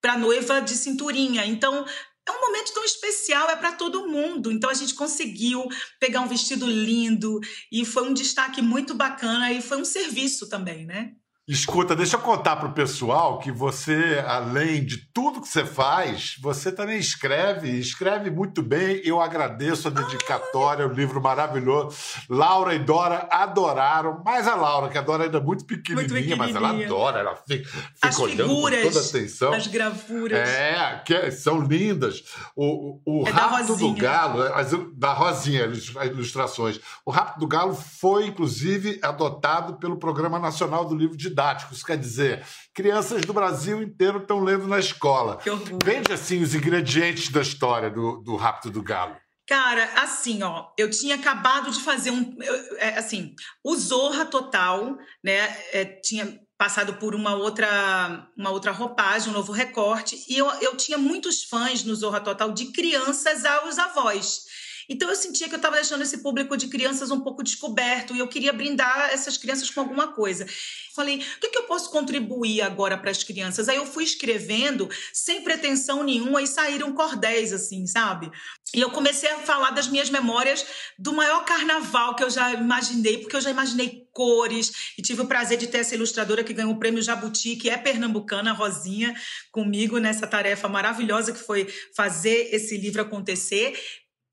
para 0.00 0.16
noiva 0.16 0.60
de 0.60 0.74
cinturinha. 0.76 1.44
Então 1.44 1.84
é 2.26 2.30
um 2.30 2.40
momento 2.40 2.72
tão 2.74 2.84
especial, 2.84 3.48
é 3.50 3.56
para 3.56 3.72
todo 3.72 4.06
mundo. 4.06 4.52
Então 4.52 4.68
a 4.68 4.74
gente 4.74 4.94
conseguiu 4.94 5.66
pegar 5.98 6.20
um 6.20 6.28
vestido 6.28 6.66
lindo 6.66 7.40
e 7.72 7.84
foi 7.84 8.04
um 8.08 8.14
destaque 8.14 8.60
muito 8.60 8.94
bacana 8.94 9.52
e 9.52 9.62
foi 9.62 9.80
um 9.80 9.84
serviço 9.84 10.48
também, 10.48 10.84
né? 10.84 11.14
Escuta, 11.48 11.96
deixa 11.96 12.16
eu 12.16 12.20
contar 12.20 12.56
para 12.56 12.68
o 12.68 12.74
pessoal 12.74 13.38
que 13.38 13.50
você, 13.50 14.22
além 14.26 14.84
de 14.84 14.98
tudo 14.98 15.40
que 15.40 15.48
você 15.48 15.64
faz, 15.64 16.36
você 16.42 16.70
também 16.70 16.98
escreve, 16.98 17.70
escreve 17.70 18.30
muito 18.30 18.60
bem. 18.60 19.00
Eu 19.02 19.18
agradeço 19.18 19.88
a 19.88 19.90
dedicatória, 19.90 20.86
o 20.86 20.90
um 20.90 20.92
livro 20.92 21.22
maravilhoso. 21.22 21.96
Laura 22.28 22.74
e 22.74 22.78
Dora 22.78 23.26
adoraram, 23.30 24.22
mais 24.22 24.46
a 24.46 24.54
Laura, 24.54 24.90
que 24.90 24.98
a 24.98 25.00
Dora 25.00 25.24
ainda 25.24 25.38
é 25.38 25.40
muito 25.40 25.64
pequenininha, 25.64 26.36
muito 26.36 26.36
mas 26.36 26.54
ela 26.54 26.68
adora, 26.68 27.20
ela 27.20 27.36
fica, 27.36 27.66
fica 27.66 28.08
as 28.08 28.18
olhando 28.18 28.42
figuras, 28.42 28.82
com 28.82 28.90
toda 28.90 29.06
atenção. 29.06 29.52
As 29.54 29.66
gravuras. 29.66 30.38
É, 30.46 31.02
que 31.02 31.30
são 31.30 31.62
lindas. 31.62 32.24
O, 32.54 33.00
o, 33.06 33.22
o 33.22 33.26
é 33.26 33.30
Rapto 33.30 33.74
do 33.74 33.94
Galo, 33.94 34.42
as, 34.42 34.70
da 34.94 35.14
Rosinha, 35.14 35.64
as 35.64 36.08
ilustrações. 36.08 36.78
O 37.06 37.10
Rapto 37.10 37.40
do 37.40 37.46
Galo 37.46 37.74
foi, 37.74 38.26
inclusive, 38.26 39.00
adotado 39.02 39.78
pelo 39.78 39.96
Programa 39.96 40.38
Nacional 40.38 40.84
do 40.84 40.94
Livro 40.94 41.16
de 41.16 41.37
didáticos, 41.38 41.84
quer 41.84 41.96
dizer, 41.96 42.44
crianças 42.74 43.22
do 43.22 43.32
Brasil 43.32 43.80
inteiro 43.80 44.18
estão 44.18 44.40
lendo 44.40 44.66
na 44.66 44.80
escola. 44.80 45.38
Vende 45.84 46.12
assim 46.12 46.42
os 46.42 46.54
ingredientes 46.54 47.30
da 47.30 47.40
história 47.40 47.88
do, 47.88 48.20
do 48.22 48.34
Rapto 48.34 48.68
do 48.70 48.82
Galo. 48.82 49.16
Cara, 49.46 49.84
assim, 50.02 50.42
ó, 50.42 50.66
eu 50.76 50.90
tinha 50.90 51.14
acabado 51.14 51.70
de 51.70 51.80
fazer 51.80 52.10
um, 52.10 52.36
é, 52.76 52.98
assim, 52.98 53.34
o 53.64 53.74
Zorra 53.76 54.26
Total, 54.26 54.98
né, 55.24 55.56
é, 55.72 55.84
tinha 55.84 56.38
passado 56.58 56.94
por 56.94 57.14
uma 57.14 57.34
outra, 57.34 58.28
uma 58.36 58.50
outra 58.50 58.72
roupagem, 58.72 59.30
um 59.30 59.32
novo 59.32 59.52
recorte, 59.52 60.22
e 60.28 60.36
eu, 60.36 60.50
eu 60.60 60.76
tinha 60.76 60.98
muitos 60.98 61.44
fãs 61.44 61.84
no 61.84 61.94
Zorra 61.94 62.20
Total 62.20 62.52
de 62.52 62.72
crianças 62.72 63.44
aos 63.44 63.78
avós. 63.78 64.40
Então 64.88 65.08
eu 65.08 65.16
sentia 65.16 65.48
que 65.48 65.54
eu 65.54 65.58
estava 65.58 65.76
deixando 65.76 66.02
esse 66.02 66.18
público 66.18 66.56
de 66.56 66.68
crianças 66.68 67.10
um 67.10 67.20
pouco 67.20 67.42
descoberto 67.42 68.14
e 68.14 68.18
eu 68.18 68.28
queria 68.28 68.52
brindar 68.52 69.10
essas 69.12 69.36
crianças 69.36 69.70
com 69.70 69.80
alguma 69.80 70.08
coisa. 70.12 70.46
Falei, 70.94 71.18
o 71.18 71.40
que, 71.40 71.50
que 71.50 71.58
eu 71.58 71.64
posso 71.64 71.90
contribuir 71.90 72.62
agora 72.62 72.98
para 72.98 73.10
as 73.10 73.22
crianças? 73.22 73.68
Aí 73.68 73.76
eu 73.76 73.86
fui 73.86 74.02
escrevendo 74.02 74.88
sem 75.12 75.42
pretensão 75.42 76.02
nenhuma 76.02 76.42
e 76.42 76.46
saíram 76.46 76.92
cordéis, 76.92 77.52
assim, 77.52 77.86
sabe? 77.86 78.30
E 78.74 78.80
eu 78.80 78.90
comecei 78.90 79.30
a 79.30 79.38
falar 79.38 79.70
das 79.70 79.86
minhas 79.86 80.10
memórias 80.10 80.66
do 80.98 81.12
maior 81.12 81.44
carnaval 81.44 82.16
que 82.16 82.24
eu 82.24 82.30
já 82.30 82.52
imaginei, 82.52 83.18
porque 83.18 83.36
eu 83.36 83.40
já 83.40 83.50
imaginei 83.50 84.08
cores 84.12 84.92
e 84.98 85.02
tive 85.02 85.22
o 85.22 85.26
prazer 85.26 85.56
de 85.56 85.68
ter 85.68 85.78
essa 85.78 85.94
ilustradora 85.94 86.42
que 86.42 86.52
ganhou 86.52 86.72
o 86.72 86.78
prêmio 86.78 87.00
Jabuti, 87.00 87.54
que 87.54 87.70
é 87.70 87.76
pernambucana, 87.76 88.52
Rosinha, 88.52 89.14
comigo 89.52 89.98
nessa 89.98 90.26
tarefa 90.26 90.68
maravilhosa 90.68 91.32
que 91.32 91.38
foi 91.38 91.72
fazer 91.94 92.48
esse 92.52 92.76
livro 92.76 93.00
acontecer. 93.00 93.78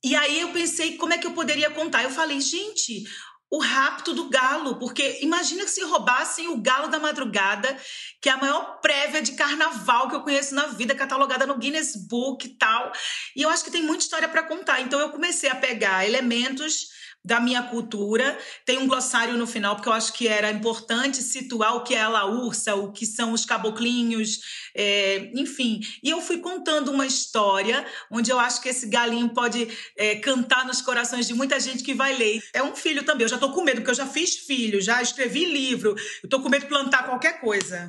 E 0.05 0.15
aí 0.15 0.39
eu 0.39 0.49
pensei 0.49 0.97
como 0.97 1.13
é 1.13 1.17
que 1.17 1.25
eu 1.25 1.31
poderia 1.31 1.71
contar. 1.71 2.03
Eu 2.03 2.11
falei, 2.11 2.39
gente, 2.39 3.05
o 3.49 3.57
rapto 3.57 4.13
do 4.13 4.29
galo, 4.29 4.77
porque 4.77 5.17
imagina 5.23 5.63
que 5.63 5.71
se 5.71 5.83
roubassem 5.83 6.47
o 6.47 6.61
galo 6.61 6.89
da 6.89 6.99
madrugada, 6.99 7.75
que 8.21 8.29
é 8.29 8.31
a 8.31 8.37
maior 8.37 8.79
prévia 8.81 9.19
de 9.19 9.31
carnaval 9.31 10.07
que 10.07 10.15
eu 10.15 10.21
conheço 10.21 10.53
na 10.53 10.67
vida, 10.67 10.93
catalogada 10.93 11.47
no 11.47 11.57
Guinness 11.57 11.95
Book 12.07 12.45
e 12.45 12.55
tal. 12.55 12.91
E 13.35 13.41
eu 13.41 13.49
acho 13.49 13.63
que 13.63 13.71
tem 13.71 13.81
muita 13.81 14.03
história 14.03 14.29
para 14.29 14.43
contar. 14.43 14.79
Então 14.79 14.99
eu 14.99 15.09
comecei 15.09 15.49
a 15.49 15.55
pegar 15.55 16.07
elementos 16.07 16.89
da 17.25 17.39
minha 17.39 17.63
cultura. 17.63 18.37
Tem 18.63 18.77
um 18.77 18.87
glossário 18.87 19.35
no 19.35 19.47
final, 19.47 19.75
porque 19.75 19.89
eu 19.89 19.93
acho 19.93 20.13
que 20.13 20.27
era 20.27 20.51
importante 20.51 21.23
situar 21.23 21.75
o 21.75 21.81
que 21.83 21.95
é 21.95 22.01
a 22.03 22.07
laúça, 22.07 22.75
o 22.75 22.91
que 22.91 23.05
são 23.05 23.33
os 23.33 23.43
caboclinhos, 23.43 24.41
é, 24.75 25.31
enfim. 25.33 25.81
E 26.03 26.09
eu 26.11 26.21
fui 26.21 26.37
contando 26.37 26.91
uma 26.91 27.05
história 27.05 27.83
onde 28.11 28.31
eu 28.31 28.39
acho 28.39 28.61
que 28.61 28.69
esse 28.69 28.85
galinho 28.87 29.29
pode 29.29 29.67
é, 29.97 30.15
cantar 30.15 30.65
nos 30.65 30.81
corações 30.81 31.25
de 31.25 31.33
muita 31.33 31.59
gente 31.59 31.83
que 31.83 31.95
vai 31.95 32.15
ler. 32.15 32.43
É 32.53 32.61
um 32.61 32.75
filho 32.75 33.03
também, 33.03 33.23
eu 33.23 33.29
já 33.29 33.39
tô 33.39 33.51
com 33.51 33.63
medo, 33.63 33.77
porque 33.77 33.91
eu 33.91 33.95
já 33.95 34.05
fiz 34.05 34.35
filho, 34.35 34.79
já 34.79 35.01
escrevi 35.01 35.45
livro, 35.45 35.95
eu 36.21 36.29
tô 36.29 36.39
com 36.39 36.47
medo 36.47 36.61
de 36.61 36.67
plantar 36.67 37.05
qualquer 37.05 37.39
coisa. 37.41 37.87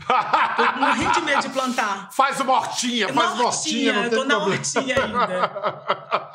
tô 0.57 0.81
morrendo 0.81 1.13
de 1.13 1.21
medo 1.21 1.43
de 1.43 1.49
plantar. 1.51 2.11
Faz 2.17 2.41
uma 2.41 2.55
hortinha, 2.55 3.13
faz 3.13 3.33
uma 3.33 3.45
hortinha, 3.45 3.93
não 3.93 4.05
eu 4.05 4.11
tô 4.11 4.25
na 4.25 4.39
hortinha 4.39 5.05
ainda. 5.05 6.23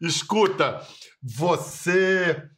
Escuta, 0.00 0.80
você 1.22 2.50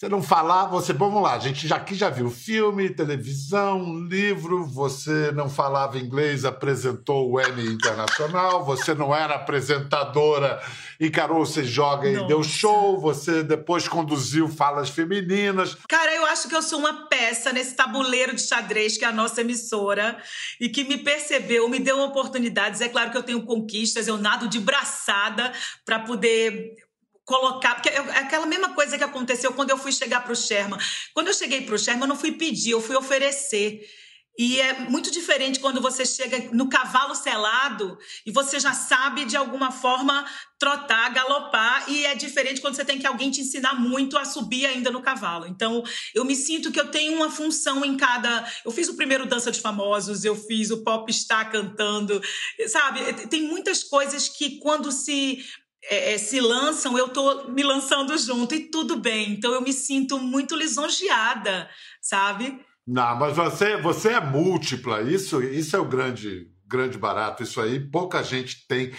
você 0.00 0.08
não 0.08 0.22
falar, 0.22 0.64
você. 0.64 0.94
Vamos 0.94 1.22
lá, 1.22 1.34
a 1.34 1.38
gente 1.38 1.68
já 1.68 1.76
aqui 1.76 1.94
já 1.94 2.08
viu 2.08 2.30
filme, 2.30 2.88
televisão, 2.88 4.00
livro, 4.08 4.64
você 4.64 5.30
não 5.32 5.50
falava 5.50 5.98
inglês, 5.98 6.46
apresentou 6.46 7.30
o 7.30 7.38
Emmy 7.38 7.66
Internacional, 7.66 8.64
você 8.64 8.94
não 8.94 9.14
era 9.14 9.34
apresentadora, 9.34 10.58
encarou, 10.98 11.44
você 11.44 11.62
joga 11.62 12.08
e 12.08 12.26
deu 12.26 12.42
show, 12.42 12.98
você 12.98 13.42
depois 13.42 13.86
conduziu 13.86 14.48
falas 14.48 14.88
femininas. 14.88 15.76
Cara, 15.86 16.14
eu 16.14 16.24
acho 16.24 16.48
que 16.48 16.56
eu 16.56 16.62
sou 16.62 16.78
uma 16.78 17.06
peça 17.06 17.52
nesse 17.52 17.76
tabuleiro 17.76 18.34
de 18.34 18.40
xadrez 18.40 18.96
que 18.96 19.04
é 19.04 19.08
a 19.08 19.12
nossa 19.12 19.42
emissora 19.42 20.16
e 20.58 20.70
que 20.70 20.82
me 20.82 20.96
percebeu, 20.96 21.68
me 21.68 21.78
deu 21.78 22.00
oportunidades. 22.00 22.80
É 22.80 22.88
claro 22.88 23.10
que 23.10 23.18
eu 23.18 23.22
tenho 23.22 23.44
conquistas, 23.44 24.08
eu 24.08 24.16
nado 24.16 24.48
de 24.48 24.60
braçada 24.60 25.52
para 25.84 25.98
poder 25.98 26.88
colocar, 27.30 27.76
porque 27.76 27.88
é 27.88 27.98
aquela 28.18 28.44
mesma 28.44 28.70
coisa 28.70 28.98
que 28.98 29.04
aconteceu 29.04 29.52
quando 29.52 29.70
eu 29.70 29.78
fui 29.78 29.92
chegar 29.92 30.24
para 30.24 30.32
o 30.32 30.36
Sherman. 30.36 30.80
Quando 31.14 31.28
eu 31.28 31.34
cheguei 31.34 31.60
para 31.62 31.76
o 31.76 31.78
Sherman, 31.78 32.02
eu 32.02 32.08
não 32.08 32.16
fui 32.16 32.32
pedir, 32.32 32.72
eu 32.72 32.82
fui 32.82 32.96
oferecer. 32.96 33.88
E 34.36 34.60
é 34.60 34.80
muito 34.88 35.12
diferente 35.12 35.60
quando 35.60 35.80
você 35.80 36.04
chega 36.04 36.48
no 36.52 36.68
cavalo 36.68 37.14
selado 37.14 37.96
e 38.26 38.32
você 38.32 38.58
já 38.58 38.72
sabe 38.72 39.24
de 39.26 39.36
alguma 39.36 39.70
forma 39.70 40.26
trotar, 40.58 41.12
galopar, 41.12 41.84
e 41.88 42.04
é 42.04 42.14
diferente 42.14 42.60
quando 42.60 42.74
você 42.74 42.84
tem 42.84 42.98
que 42.98 43.06
alguém 43.06 43.30
te 43.30 43.40
ensinar 43.40 43.74
muito 43.74 44.18
a 44.18 44.26
subir 44.26 44.66
ainda 44.66 44.90
no 44.90 45.00
cavalo. 45.00 45.46
Então, 45.46 45.82
eu 46.14 46.22
me 46.22 46.36
sinto 46.36 46.70
que 46.70 46.78
eu 46.78 46.88
tenho 46.90 47.16
uma 47.16 47.30
função 47.30 47.82
em 47.82 47.96
cada. 47.96 48.46
Eu 48.64 48.70
fiz 48.70 48.88
o 48.88 48.94
primeiro 48.94 49.24
Dança 49.24 49.50
de 49.50 49.58
Famosos, 49.58 50.22
eu 50.22 50.36
fiz 50.36 50.70
o 50.70 50.82
Pop 50.84 51.10
Está 51.10 51.46
cantando, 51.46 52.20
sabe? 52.66 53.26
Tem 53.28 53.42
muitas 53.42 53.82
coisas 53.82 54.28
que 54.28 54.58
quando 54.58 54.92
se 54.92 55.42
é, 55.84 56.14
é, 56.14 56.18
se 56.18 56.40
lançam, 56.40 56.98
eu 56.98 57.08
tô 57.08 57.48
me 57.48 57.62
lançando 57.62 58.16
junto 58.18 58.54
e 58.54 58.70
tudo 58.70 58.96
bem. 58.96 59.32
Então 59.32 59.52
eu 59.52 59.62
me 59.62 59.72
sinto 59.72 60.18
muito 60.18 60.56
lisonjeada, 60.56 61.68
sabe? 62.00 62.60
Não, 62.86 63.16
mas 63.16 63.36
você, 63.36 63.76
você 63.76 64.10
é 64.10 64.20
múltipla. 64.20 65.02
Isso, 65.02 65.42
isso 65.42 65.76
é 65.76 65.78
o 65.78 65.84
grande, 65.84 66.48
grande 66.66 66.98
barato. 66.98 67.42
Isso 67.42 67.60
aí 67.60 67.80
pouca 67.80 68.22
gente 68.22 68.66
tem 68.66 68.92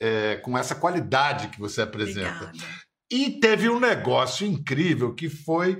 é, 0.00 0.36
com 0.36 0.56
essa 0.56 0.74
qualidade 0.74 1.48
que 1.48 1.58
você 1.58 1.82
apresenta. 1.82 2.44
Obrigada. 2.44 2.88
E 3.10 3.40
teve 3.40 3.70
um 3.70 3.80
negócio 3.80 4.46
incrível 4.46 5.14
que 5.14 5.30
foi 5.30 5.78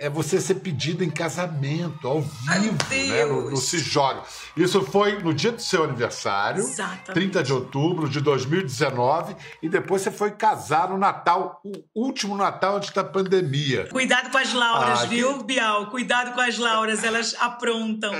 é 0.00 0.08
você 0.10 0.40
ser 0.40 0.56
pedido 0.56 1.02
em 1.04 1.10
casamento, 1.10 2.06
ao 2.06 2.20
vivo, 2.20 2.76
né? 3.08 3.24
No, 3.24 3.50
no 3.50 3.56
Se 3.56 3.78
Joga. 3.78 4.22
Isso 4.56 4.82
foi 4.82 5.22
no 5.22 5.32
dia 5.32 5.52
do 5.52 5.60
seu 5.60 5.84
aniversário, 5.84 6.60
Exatamente. 6.60 7.12
30 7.12 7.42
de 7.42 7.52
outubro 7.52 8.08
de 8.08 8.20
2019, 8.20 9.36
e 9.62 9.68
depois 9.68 10.02
você 10.02 10.10
foi 10.10 10.32
casar 10.32 10.88
no 10.88 10.98
Natal, 10.98 11.60
o 11.64 11.72
último 11.94 12.36
Natal 12.36 12.76
antes 12.76 12.90
da 12.90 13.04
pandemia. 13.04 13.88
Cuidado 13.90 14.30
com 14.30 14.38
as 14.38 14.52
Lauras, 14.52 15.02
Ah, 15.02 15.06
viu, 15.06 15.42
Bial? 15.42 15.86
Cuidado 15.90 16.32
com 16.34 16.40
as 16.40 16.58
Lauras, 16.58 17.04
elas 17.04 17.34
aprontam. 17.40 18.12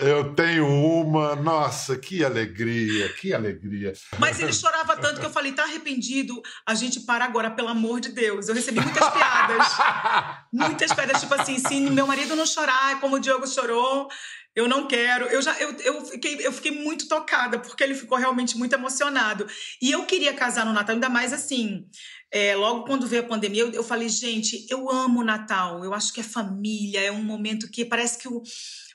Eu 0.00 0.34
tenho 0.34 0.66
uma, 0.66 1.34
nossa, 1.34 1.96
que 1.96 2.24
alegria, 2.24 3.08
que 3.14 3.34
alegria. 3.34 3.92
Mas 4.18 4.38
ele 4.38 4.52
chorava 4.52 4.96
tanto 4.96 5.18
que 5.18 5.26
eu 5.26 5.30
falei, 5.30 5.52
tá 5.52 5.64
arrependido? 5.64 6.40
A 6.66 6.74
gente 6.74 7.00
para 7.00 7.24
agora, 7.24 7.50
pelo 7.50 7.68
amor 7.68 8.00
de 8.00 8.10
Deus. 8.10 8.48
Eu 8.48 8.54
recebi 8.54 8.80
muitas 8.80 9.08
piadas. 9.10 9.66
muitas 10.52 10.92
piadas, 10.92 11.20
tipo 11.20 11.34
assim, 11.34 11.58
se 11.58 11.80
meu 11.80 12.06
marido 12.06 12.36
não 12.36 12.46
chorar 12.46 13.00
como 13.00 13.16
o 13.16 13.18
Diogo 13.18 13.46
chorou, 13.46 14.08
eu 14.54 14.68
não 14.68 14.86
quero. 14.86 15.26
Eu 15.26 15.40
já 15.40 15.58
eu, 15.58 15.72
eu, 15.80 16.04
fiquei, 16.04 16.46
eu 16.46 16.52
fiquei 16.52 16.72
muito 16.72 17.08
tocada, 17.08 17.58
porque 17.58 17.82
ele 17.82 17.94
ficou 17.94 18.18
realmente 18.18 18.56
muito 18.56 18.74
emocionado. 18.74 19.46
E 19.80 19.90
eu 19.90 20.04
queria 20.04 20.32
casar 20.34 20.66
no 20.66 20.72
Natal, 20.72 20.94
ainda 20.94 21.08
mais 21.08 21.32
assim. 21.32 21.86
é, 22.30 22.54
logo 22.56 22.84
quando 22.84 23.06
veio 23.06 23.22
a 23.22 23.26
pandemia, 23.26 23.62
eu, 23.62 23.72
eu 23.72 23.84
falei, 23.84 24.08
gente, 24.08 24.66
eu 24.68 24.90
amo 24.90 25.20
o 25.20 25.24
Natal. 25.24 25.84
Eu 25.84 25.94
acho 25.94 26.12
que 26.12 26.20
é 26.20 26.24
família, 26.24 27.00
é 27.00 27.10
um 27.10 27.22
momento 27.22 27.70
que 27.70 27.84
parece 27.84 28.18
que 28.18 28.28
o 28.28 28.42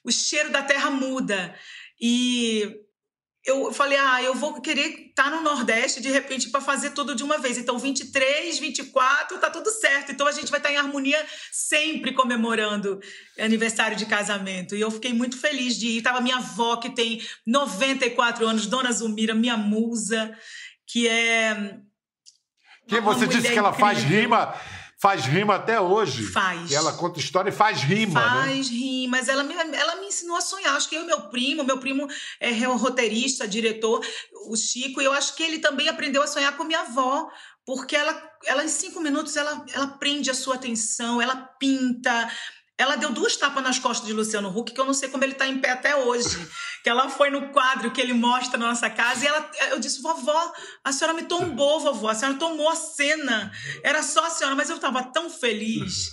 o 0.03 0.11
cheiro 0.11 0.51
da 0.51 0.61
terra 0.61 0.91
muda. 0.91 1.55
E 1.99 2.83
eu 3.45 3.73
falei, 3.73 3.97
ah, 3.97 4.23
eu 4.23 4.33
vou 4.33 4.61
querer 4.61 5.09
estar 5.09 5.29
no 5.29 5.41
Nordeste 5.41 6.01
de 6.01 6.09
repente 6.09 6.49
para 6.49 6.61
fazer 6.61 6.91
tudo 6.91 7.13
de 7.13 7.23
uma 7.23 7.37
vez. 7.37 7.57
Então, 7.57 7.77
23, 7.77 8.57
24, 8.57 9.37
tá 9.37 9.49
tudo 9.49 9.69
certo. 9.69 10.11
Então, 10.11 10.25
a 10.25 10.31
gente 10.31 10.49
vai 10.49 10.59
estar 10.59 10.71
em 10.71 10.77
harmonia 10.77 11.23
sempre 11.51 12.13
comemorando 12.13 13.01
aniversário 13.37 13.97
de 13.97 14.05
casamento. 14.05 14.75
E 14.75 14.81
eu 14.81 14.89
fiquei 14.89 15.13
muito 15.13 15.37
feliz 15.37 15.77
de 15.77 15.97
ir. 15.97 16.01
Tava 16.01 16.21
minha 16.21 16.37
avó, 16.37 16.77
que 16.77 16.89
tem 16.89 17.21
94 17.45 18.47
anos, 18.47 18.65
Dona 18.65 18.91
Zumira, 18.91 19.35
minha 19.35 19.57
musa, 19.57 20.33
que 20.87 21.07
é. 21.07 21.79
Que 22.87 23.01
você 23.01 23.27
disse 23.27 23.49
que 23.51 23.57
ela 23.57 23.69
incrível. 23.69 23.93
faz 23.93 24.03
rima 24.03 24.55
faz 25.03 25.25
rima 25.25 25.55
até 25.55 25.81
hoje. 25.81 26.23
Faz. 26.23 26.71
E 26.71 26.75
ela 26.75 26.93
conta 26.93 27.19
história 27.19 27.49
e 27.49 27.51
faz 27.51 27.81
rima, 27.81 28.21
faz 28.21 28.33
né? 28.33 28.53
Faz 28.53 28.69
rimas. 28.69 29.27
Ela 29.27 29.43
me, 29.43 29.53
ela 29.53 29.97
me 29.97 30.07
ensinou 30.07 30.37
a 30.37 30.41
sonhar. 30.41 30.77
Acho 30.77 30.87
que 30.87 30.95
eu 30.95 31.01
e 31.01 31.05
meu 31.05 31.23
primo, 31.23 31.61
meu 31.65 31.77
primo 31.77 32.07
é 32.39 32.51
roteirista, 32.67 33.45
diretor, 33.45 34.01
o 34.47 34.55
Chico, 34.55 35.01
e 35.01 35.05
eu 35.05 35.11
acho 35.11 35.35
que 35.35 35.43
ele 35.43 35.59
também 35.59 35.89
aprendeu 35.89 36.23
a 36.23 36.27
sonhar 36.27 36.55
com 36.55 36.63
minha 36.63 36.79
avó. 36.79 37.29
Porque 37.65 37.97
ela, 37.97 38.31
ela 38.45 38.63
em 38.63 38.69
cinco 38.69 39.01
minutos, 39.01 39.35
ela, 39.35 39.65
ela 39.73 39.87
prende 39.87 40.31
a 40.31 40.33
sua 40.33 40.55
atenção, 40.55 41.21
ela 41.21 41.35
pinta, 41.35 42.31
ela 42.77 42.95
deu 42.95 43.11
duas 43.11 43.35
tapas 43.35 43.63
nas 43.63 43.79
costas 43.79 44.07
de 44.07 44.13
Luciano 44.13 44.49
Huck, 44.49 44.73
que 44.73 44.79
eu 44.79 44.85
não 44.85 44.93
sei 44.93 45.09
como 45.09 45.23
ele 45.23 45.33
está 45.33 45.47
em 45.47 45.59
pé 45.59 45.71
até 45.71 45.95
hoje. 45.97 46.47
Que 46.83 46.89
ela 46.89 47.09
foi 47.09 47.29
no 47.29 47.49
quadro 47.49 47.91
que 47.91 48.01
ele 48.01 48.13
mostra 48.13 48.57
na 48.57 48.67
nossa 48.67 48.89
casa 48.89 49.23
e 49.23 49.27
ela, 49.27 49.49
eu 49.71 49.79
disse, 49.79 50.01
vovó, 50.01 50.51
a 50.83 50.91
senhora 50.91 51.15
me 51.15 51.23
tombou, 51.23 51.79
vovó, 51.79 52.09
a 52.09 52.15
senhora 52.15 52.37
tomou 52.37 52.67
a 52.67 52.75
cena. 52.75 53.51
Era 53.83 54.03
só 54.03 54.25
a 54.25 54.29
senhora, 54.29 54.55
mas 54.55 54.69
eu 54.69 54.75
estava 54.75 55.01
tão 55.03 55.29
feliz. 55.29 56.11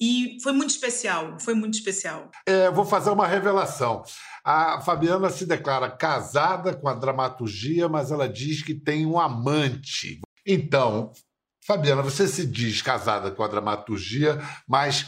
E 0.00 0.38
foi 0.42 0.52
muito 0.52 0.70
especial, 0.70 1.38
foi 1.38 1.54
muito 1.54 1.74
especial. 1.74 2.30
É, 2.46 2.70
vou 2.70 2.86
fazer 2.86 3.10
uma 3.10 3.26
revelação. 3.26 4.02
A 4.42 4.80
Fabiana 4.80 5.28
se 5.28 5.44
declara 5.44 5.90
casada 5.90 6.74
com 6.74 6.88
a 6.88 6.94
dramaturgia, 6.94 7.88
mas 7.88 8.10
ela 8.10 8.26
diz 8.26 8.62
que 8.62 8.74
tem 8.74 9.04
um 9.04 9.20
amante. 9.20 10.20
Então, 10.46 11.12
Fabiana, 11.66 12.02
você 12.02 12.26
se 12.26 12.46
diz 12.46 12.80
casada 12.80 13.30
com 13.30 13.44
a 13.44 13.48
dramaturgia, 13.48 14.40
mas 14.66 15.06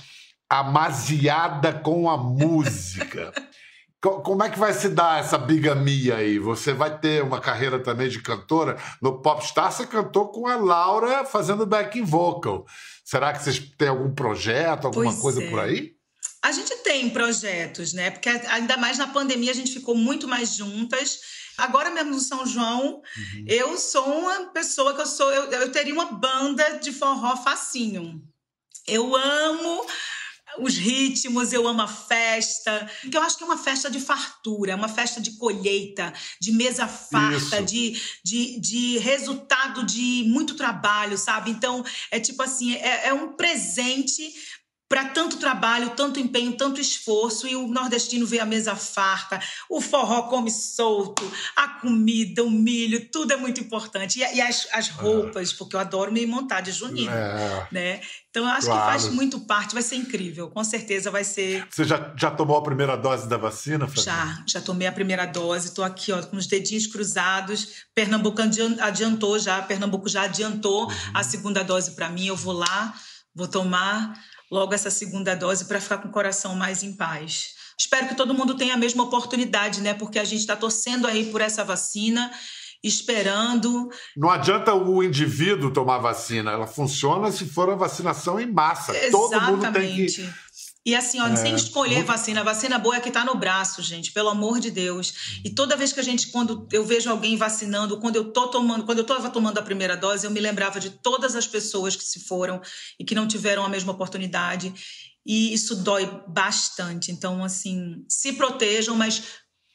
amaziada 0.48 1.72
com 1.72 2.10
a 2.10 2.16
música. 2.18 3.32
Como 4.02 4.42
é 4.42 4.50
que 4.50 4.58
vai 4.58 4.72
se 4.72 4.88
dar 4.88 5.20
essa 5.20 5.38
bigamia 5.38 6.16
aí? 6.16 6.36
Você 6.36 6.72
vai 6.72 6.98
ter 6.98 7.22
uma 7.22 7.40
carreira 7.40 7.78
também 7.78 8.08
de 8.08 8.20
cantora? 8.20 8.76
No 9.00 9.22
Popstar 9.22 9.70
você 9.70 9.86
cantou 9.86 10.26
com 10.32 10.48
a 10.48 10.56
Laura 10.56 11.24
fazendo 11.24 11.64
backing 11.64 12.02
vocal. 12.02 12.66
Será 13.04 13.32
que 13.32 13.44
vocês 13.44 13.60
têm 13.78 13.86
algum 13.86 14.12
projeto, 14.12 14.88
alguma 14.88 15.04
pois 15.04 15.20
coisa 15.20 15.44
é. 15.44 15.48
por 15.48 15.60
aí? 15.60 15.92
A 16.42 16.50
gente 16.50 16.74
tem 16.78 17.10
projetos, 17.10 17.92
né? 17.92 18.10
Porque 18.10 18.28
ainda 18.28 18.76
mais 18.76 18.98
na 18.98 19.06
pandemia 19.06 19.52
a 19.52 19.54
gente 19.54 19.72
ficou 19.72 19.94
muito 19.94 20.26
mais 20.26 20.56
juntas. 20.56 21.20
Agora 21.56 21.88
mesmo 21.88 22.10
no 22.10 22.18
São 22.18 22.44
João, 22.44 22.94
uhum. 22.94 23.44
eu 23.46 23.78
sou 23.78 24.04
uma 24.04 24.46
pessoa 24.46 24.94
que 24.94 25.02
eu 25.02 25.06
sou. 25.06 25.30
Eu, 25.30 25.44
eu 25.44 25.70
teria 25.70 25.94
uma 25.94 26.06
banda 26.06 26.78
de 26.78 26.90
forró 26.90 27.36
facinho. 27.36 28.20
Eu 28.84 29.14
amo 29.14 29.86
os 30.58 30.76
ritmos, 30.76 31.52
eu 31.52 31.66
amo 31.66 31.82
a 31.82 31.88
festa. 31.88 32.90
Porque 33.00 33.16
eu 33.16 33.22
acho 33.22 33.36
que 33.36 33.42
é 33.42 33.46
uma 33.46 33.58
festa 33.58 33.90
de 33.90 34.00
fartura, 34.00 34.72
é 34.72 34.74
uma 34.74 34.88
festa 34.88 35.20
de 35.20 35.32
colheita, 35.38 36.12
de 36.40 36.52
mesa 36.52 36.86
farta, 36.86 37.62
de, 37.62 38.00
de, 38.24 38.60
de 38.60 38.98
resultado 38.98 39.84
de 39.84 40.24
muito 40.26 40.54
trabalho, 40.54 41.16
sabe? 41.16 41.50
Então, 41.50 41.84
é 42.10 42.20
tipo 42.20 42.42
assim, 42.42 42.74
é, 42.74 43.08
é 43.08 43.12
um 43.12 43.32
presente 43.32 44.32
para 44.92 45.06
tanto 45.06 45.38
trabalho, 45.38 45.88
tanto 45.96 46.20
empenho, 46.20 46.52
tanto 46.54 46.78
esforço, 46.78 47.48
e 47.48 47.56
o 47.56 47.66
nordestino 47.66 48.26
vê 48.26 48.40
a 48.40 48.44
mesa 48.44 48.76
farta, 48.76 49.40
o 49.66 49.80
forró 49.80 50.24
come 50.24 50.50
solto, 50.50 51.22
a 51.56 51.66
comida, 51.66 52.44
o 52.44 52.50
milho, 52.50 53.08
tudo 53.10 53.32
é 53.32 53.36
muito 53.38 53.58
importante. 53.58 54.20
E, 54.20 54.34
e 54.34 54.40
as, 54.42 54.68
as, 54.70 54.90
roupas, 54.90 55.50
é. 55.50 55.56
porque 55.56 55.76
eu 55.76 55.80
adoro 55.80 56.12
me 56.12 56.26
montar 56.26 56.60
de 56.60 56.72
junino, 56.72 57.10
é. 57.10 57.68
né? 57.72 58.00
Então 58.28 58.44
eu 58.44 58.50
acho 58.50 58.66
claro. 58.66 58.82
que 58.82 58.86
faz 58.86 59.14
muito 59.14 59.40
parte, 59.40 59.72
vai 59.72 59.82
ser 59.82 59.96
incrível, 59.96 60.50
com 60.50 60.62
certeza 60.62 61.10
vai 61.10 61.24
ser. 61.24 61.66
Você 61.70 61.84
já, 61.84 62.12
já 62.14 62.30
tomou 62.30 62.58
a 62.58 62.62
primeira 62.62 62.94
dose 62.94 63.26
da 63.26 63.38
vacina, 63.38 63.86
Fabio? 63.86 64.02
Já, 64.02 64.44
já 64.46 64.60
tomei 64.60 64.86
a 64.86 64.92
primeira 64.92 65.24
dose, 65.24 65.68
estou 65.68 65.86
aqui 65.86 66.12
ó, 66.12 66.22
com 66.22 66.36
os 66.36 66.46
dedinhos 66.46 66.86
cruzados. 66.86 67.86
Pernambuco 67.94 68.42
adiantou 68.42 69.38
já, 69.38 69.62
Pernambuco 69.62 70.06
já 70.06 70.24
adiantou 70.24 70.84
uhum. 70.84 70.92
a 71.14 71.22
segunda 71.22 71.62
dose 71.62 71.92
para 71.92 72.10
mim, 72.10 72.26
eu 72.26 72.36
vou 72.36 72.52
lá, 72.52 72.94
vou 73.34 73.48
tomar 73.48 74.20
logo 74.52 74.74
essa 74.74 74.90
segunda 74.90 75.34
dose 75.34 75.64
para 75.64 75.80
ficar 75.80 75.96
com 75.96 76.08
o 76.08 76.12
coração 76.12 76.54
mais 76.54 76.82
em 76.82 76.92
paz. 76.92 77.54
Espero 77.78 78.06
que 78.06 78.14
todo 78.14 78.34
mundo 78.34 78.54
tenha 78.54 78.74
a 78.74 78.76
mesma 78.76 79.02
oportunidade, 79.02 79.80
né? 79.80 79.94
Porque 79.94 80.18
a 80.18 80.24
gente 80.24 80.40
está 80.40 80.54
torcendo 80.54 81.06
aí 81.06 81.32
por 81.32 81.40
essa 81.40 81.64
vacina, 81.64 82.30
esperando. 82.84 83.88
Não 84.14 84.28
adianta 84.28 84.74
o 84.74 85.02
indivíduo 85.02 85.72
tomar 85.72 85.98
vacina, 85.98 86.50
ela 86.50 86.66
funciona 86.66 87.32
se 87.32 87.46
for 87.46 87.70
a 87.70 87.74
vacinação 87.74 88.38
em 88.38 88.52
massa. 88.52 88.92
Exatamente. 88.94 89.10
Todo 89.10 89.40
mundo 89.40 89.72
tem 89.72 89.96
que 89.96 90.32
e 90.84 90.96
assim, 90.96 91.20
ó, 91.20 91.28
é, 91.28 91.36
sem 91.36 91.54
escolher 91.54 92.04
vacina, 92.04 92.42
vacina 92.42 92.76
boa 92.76 92.96
é 92.96 93.00
que 93.00 93.10
tá 93.10 93.24
no 93.24 93.36
braço, 93.36 93.80
gente, 93.82 94.10
pelo 94.10 94.28
amor 94.28 94.58
de 94.58 94.70
Deus. 94.70 95.40
E 95.44 95.50
toda 95.50 95.76
vez 95.76 95.92
que 95.92 96.00
a 96.00 96.02
gente, 96.02 96.28
quando 96.28 96.66
eu 96.72 96.84
vejo 96.84 97.08
alguém 97.08 97.36
vacinando, 97.36 98.00
quando 98.00 98.16
eu 98.16 98.32
tô 98.32 98.48
tomando, 98.48 98.84
quando 98.84 98.98
eu 98.98 99.04
tava 99.04 99.30
tomando 99.30 99.58
a 99.58 99.62
primeira 99.62 99.96
dose, 99.96 100.26
eu 100.26 100.30
me 100.30 100.40
lembrava 100.40 100.80
de 100.80 100.90
todas 100.90 101.36
as 101.36 101.46
pessoas 101.46 101.94
que 101.94 102.02
se 102.02 102.20
foram 102.20 102.60
e 102.98 103.04
que 103.04 103.14
não 103.14 103.28
tiveram 103.28 103.64
a 103.64 103.68
mesma 103.68 103.92
oportunidade. 103.92 104.74
E 105.24 105.54
isso 105.54 105.76
dói 105.76 106.04
bastante. 106.26 107.12
Então, 107.12 107.44
assim, 107.44 108.04
se 108.08 108.32
protejam, 108.32 108.96
mas 108.96 109.22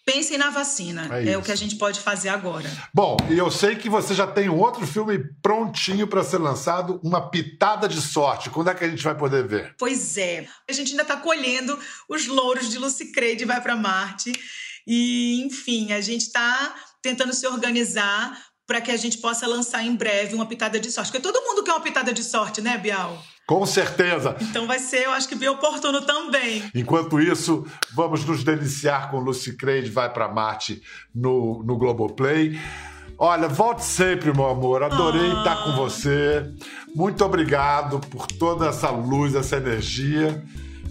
Pensem 0.07 0.37
na 0.37 0.49
vacina. 0.49 1.09
É, 1.11 1.33
é, 1.33 1.37
o 1.37 1.41
que 1.41 1.51
a 1.51 1.55
gente 1.55 1.75
pode 1.75 1.99
fazer 1.99 2.29
agora. 2.29 2.71
Bom, 2.93 3.17
e 3.29 3.37
eu 3.37 3.51
sei 3.51 3.75
que 3.75 3.89
você 3.89 4.15
já 4.15 4.25
tem 4.25 4.47
outro 4.47 4.87
filme 4.87 5.19
prontinho 5.41 6.07
para 6.07 6.23
ser 6.23 6.37
lançado, 6.37 6.97
Uma 7.03 7.29
Pitada 7.29 7.89
de 7.89 7.99
Sorte. 7.99 8.49
Quando 8.49 8.69
é 8.69 8.73
que 8.73 8.85
a 8.85 8.87
gente 8.87 9.03
vai 9.03 9.17
poder 9.17 9.45
ver? 9.45 9.75
Pois 9.77 10.17
é. 10.17 10.47
A 10.65 10.71
gente 10.71 10.91
ainda 10.91 11.01
está 11.01 11.17
colhendo 11.17 11.77
os 12.07 12.25
louros 12.25 12.69
de 12.69 12.77
Lucy 12.77 13.11
Creed 13.11 13.43
Vai 13.43 13.59
para 13.59 13.75
Marte. 13.75 14.31
E, 14.87 15.41
enfim, 15.45 15.91
a 15.91 15.99
gente 15.99 16.21
está 16.21 16.73
tentando 17.01 17.33
se 17.33 17.45
organizar 17.45 18.41
para 18.67 18.81
que 18.81 18.91
a 18.91 18.97
gente 18.97 19.17
possa 19.17 19.47
lançar 19.47 19.81
em 19.83 19.95
breve 19.95 20.35
uma 20.35 20.45
pitada 20.45 20.77
de 20.77 20.91
sorte. 20.91 21.09
Porque 21.09 21.23
todo 21.23 21.41
mundo 21.43 21.63
quer 21.63 21.71
uma 21.71 21.79
pitada 21.79 22.13
de 22.13 22.21
sorte, 22.21 22.61
né, 22.61 22.77
Bial? 22.77 23.17
Com 23.47 23.65
certeza. 23.65 24.35
Então 24.41 24.67
vai 24.67 24.77
ser, 24.77 25.05
eu 25.05 25.11
acho 25.11 25.29
que 25.29 25.35
bem 25.35 25.47
oportuno 25.47 26.01
também. 26.01 26.69
Enquanto 26.75 27.17
isso, 27.17 27.65
vamos 27.93 28.25
nos 28.25 28.43
deliciar 28.43 29.09
com 29.09 29.19
Lucy 29.19 29.55
Creed 29.55 29.89
Vai 29.89 30.11
para 30.11 30.27
Marte 30.27 30.81
no, 31.15 31.63
no 31.63 31.77
Globoplay. 31.77 32.59
Olha, 33.17 33.47
volte 33.47 33.85
sempre, 33.85 34.33
meu 34.33 34.47
amor. 34.47 34.83
Adorei 34.83 35.31
ah. 35.31 35.37
estar 35.39 35.63
com 35.63 35.71
você. 35.77 36.51
Muito 36.93 37.23
obrigado 37.23 38.01
por 38.01 38.27
toda 38.27 38.67
essa 38.67 38.89
luz, 38.89 39.33
essa 39.33 39.55
energia. 39.55 40.43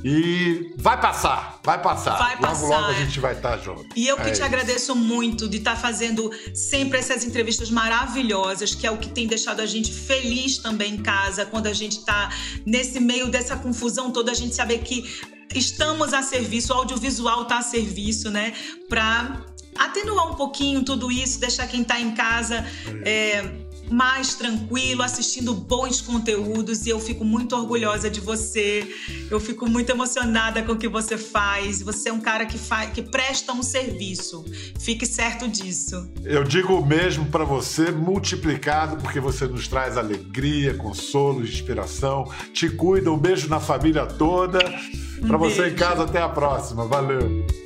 E 0.08 0.72
vai 0.76 1.00
passar, 1.00 1.58
vai 1.64 1.82
passar. 1.82 2.16
Vai 2.16 2.36
passar. 2.36 2.62
Logo, 2.62 2.74
logo 2.74 2.86
a 2.86 2.92
gente 2.92 3.18
vai 3.18 3.32
estar 3.32 3.58
junto. 3.58 3.86
E 3.96 4.06
eu 4.06 4.14
que 4.14 4.22
é 4.22 4.26
te 4.26 4.32
isso. 4.34 4.44
agradeço 4.44 4.94
muito 4.94 5.48
de 5.48 5.56
estar 5.56 5.74
fazendo 5.74 6.30
sempre 6.54 7.00
essas 7.00 7.24
entrevistas 7.24 7.72
maravilhosas, 7.72 8.72
que 8.72 8.86
é 8.86 8.90
o 8.92 8.98
que 8.98 9.08
tem 9.08 9.26
deixado 9.26 9.58
a 9.58 9.66
gente 9.66 9.92
feliz 9.92 10.58
também 10.58 10.94
em 10.94 11.02
casa, 11.02 11.44
quando 11.44 11.66
a 11.66 11.72
gente 11.72 11.98
está 11.98 12.30
nesse 12.64 13.00
meio 13.00 13.28
dessa 13.28 13.56
confusão 13.56 14.12
toda, 14.12 14.30
a 14.30 14.34
gente 14.34 14.54
saber 14.54 14.78
que 14.78 15.04
estamos 15.52 16.14
a 16.14 16.22
serviço, 16.22 16.72
o 16.72 16.76
audiovisual 16.76 17.42
está 17.42 17.58
a 17.58 17.62
serviço, 17.62 18.30
né? 18.30 18.52
Para 18.88 19.44
atenuar 19.76 20.30
um 20.30 20.36
pouquinho 20.36 20.84
tudo 20.84 21.10
isso, 21.10 21.40
deixar 21.40 21.66
quem 21.66 21.82
está 21.82 22.00
em 22.00 22.12
casa. 22.12 22.64
É, 23.04 23.65
mais 23.90 24.34
tranquilo, 24.34 25.02
assistindo 25.02 25.54
bons 25.54 26.00
conteúdos 26.00 26.86
e 26.86 26.90
eu 26.90 27.00
fico 27.00 27.24
muito 27.24 27.56
orgulhosa 27.56 28.10
de 28.10 28.20
você. 28.20 28.86
Eu 29.30 29.40
fico 29.40 29.68
muito 29.68 29.90
emocionada 29.90 30.62
com 30.62 30.72
o 30.72 30.76
que 30.76 30.88
você 30.88 31.16
faz. 31.16 31.82
Você 31.82 32.08
é 32.08 32.12
um 32.12 32.20
cara 32.20 32.46
que 32.46 32.58
faz, 32.58 32.90
que 32.90 33.02
presta 33.02 33.52
um 33.52 33.62
serviço. 33.62 34.44
Fique 34.78 35.06
certo 35.06 35.48
disso. 35.48 36.10
Eu 36.24 36.44
digo 36.44 36.74
o 36.74 36.86
mesmo 36.86 37.26
para 37.26 37.44
você, 37.44 37.90
multiplicado, 37.90 38.96
porque 38.96 39.20
você 39.20 39.46
nos 39.46 39.68
traz 39.68 39.96
alegria, 39.96 40.74
consolo, 40.74 41.42
inspiração. 41.42 42.30
Te 42.52 42.68
cuida. 42.68 43.10
Um 43.10 43.18
beijo 43.18 43.48
na 43.48 43.60
família 43.60 44.06
toda. 44.06 44.58
Um 45.22 45.28
para 45.28 45.36
você 45.36 45.68
em 45.68 45.74
casa, 45.74 46.04
até 46.04 46.20
a 46.20 46.28
próxima. 46.28 46.86
Valeu. 46.86 47.65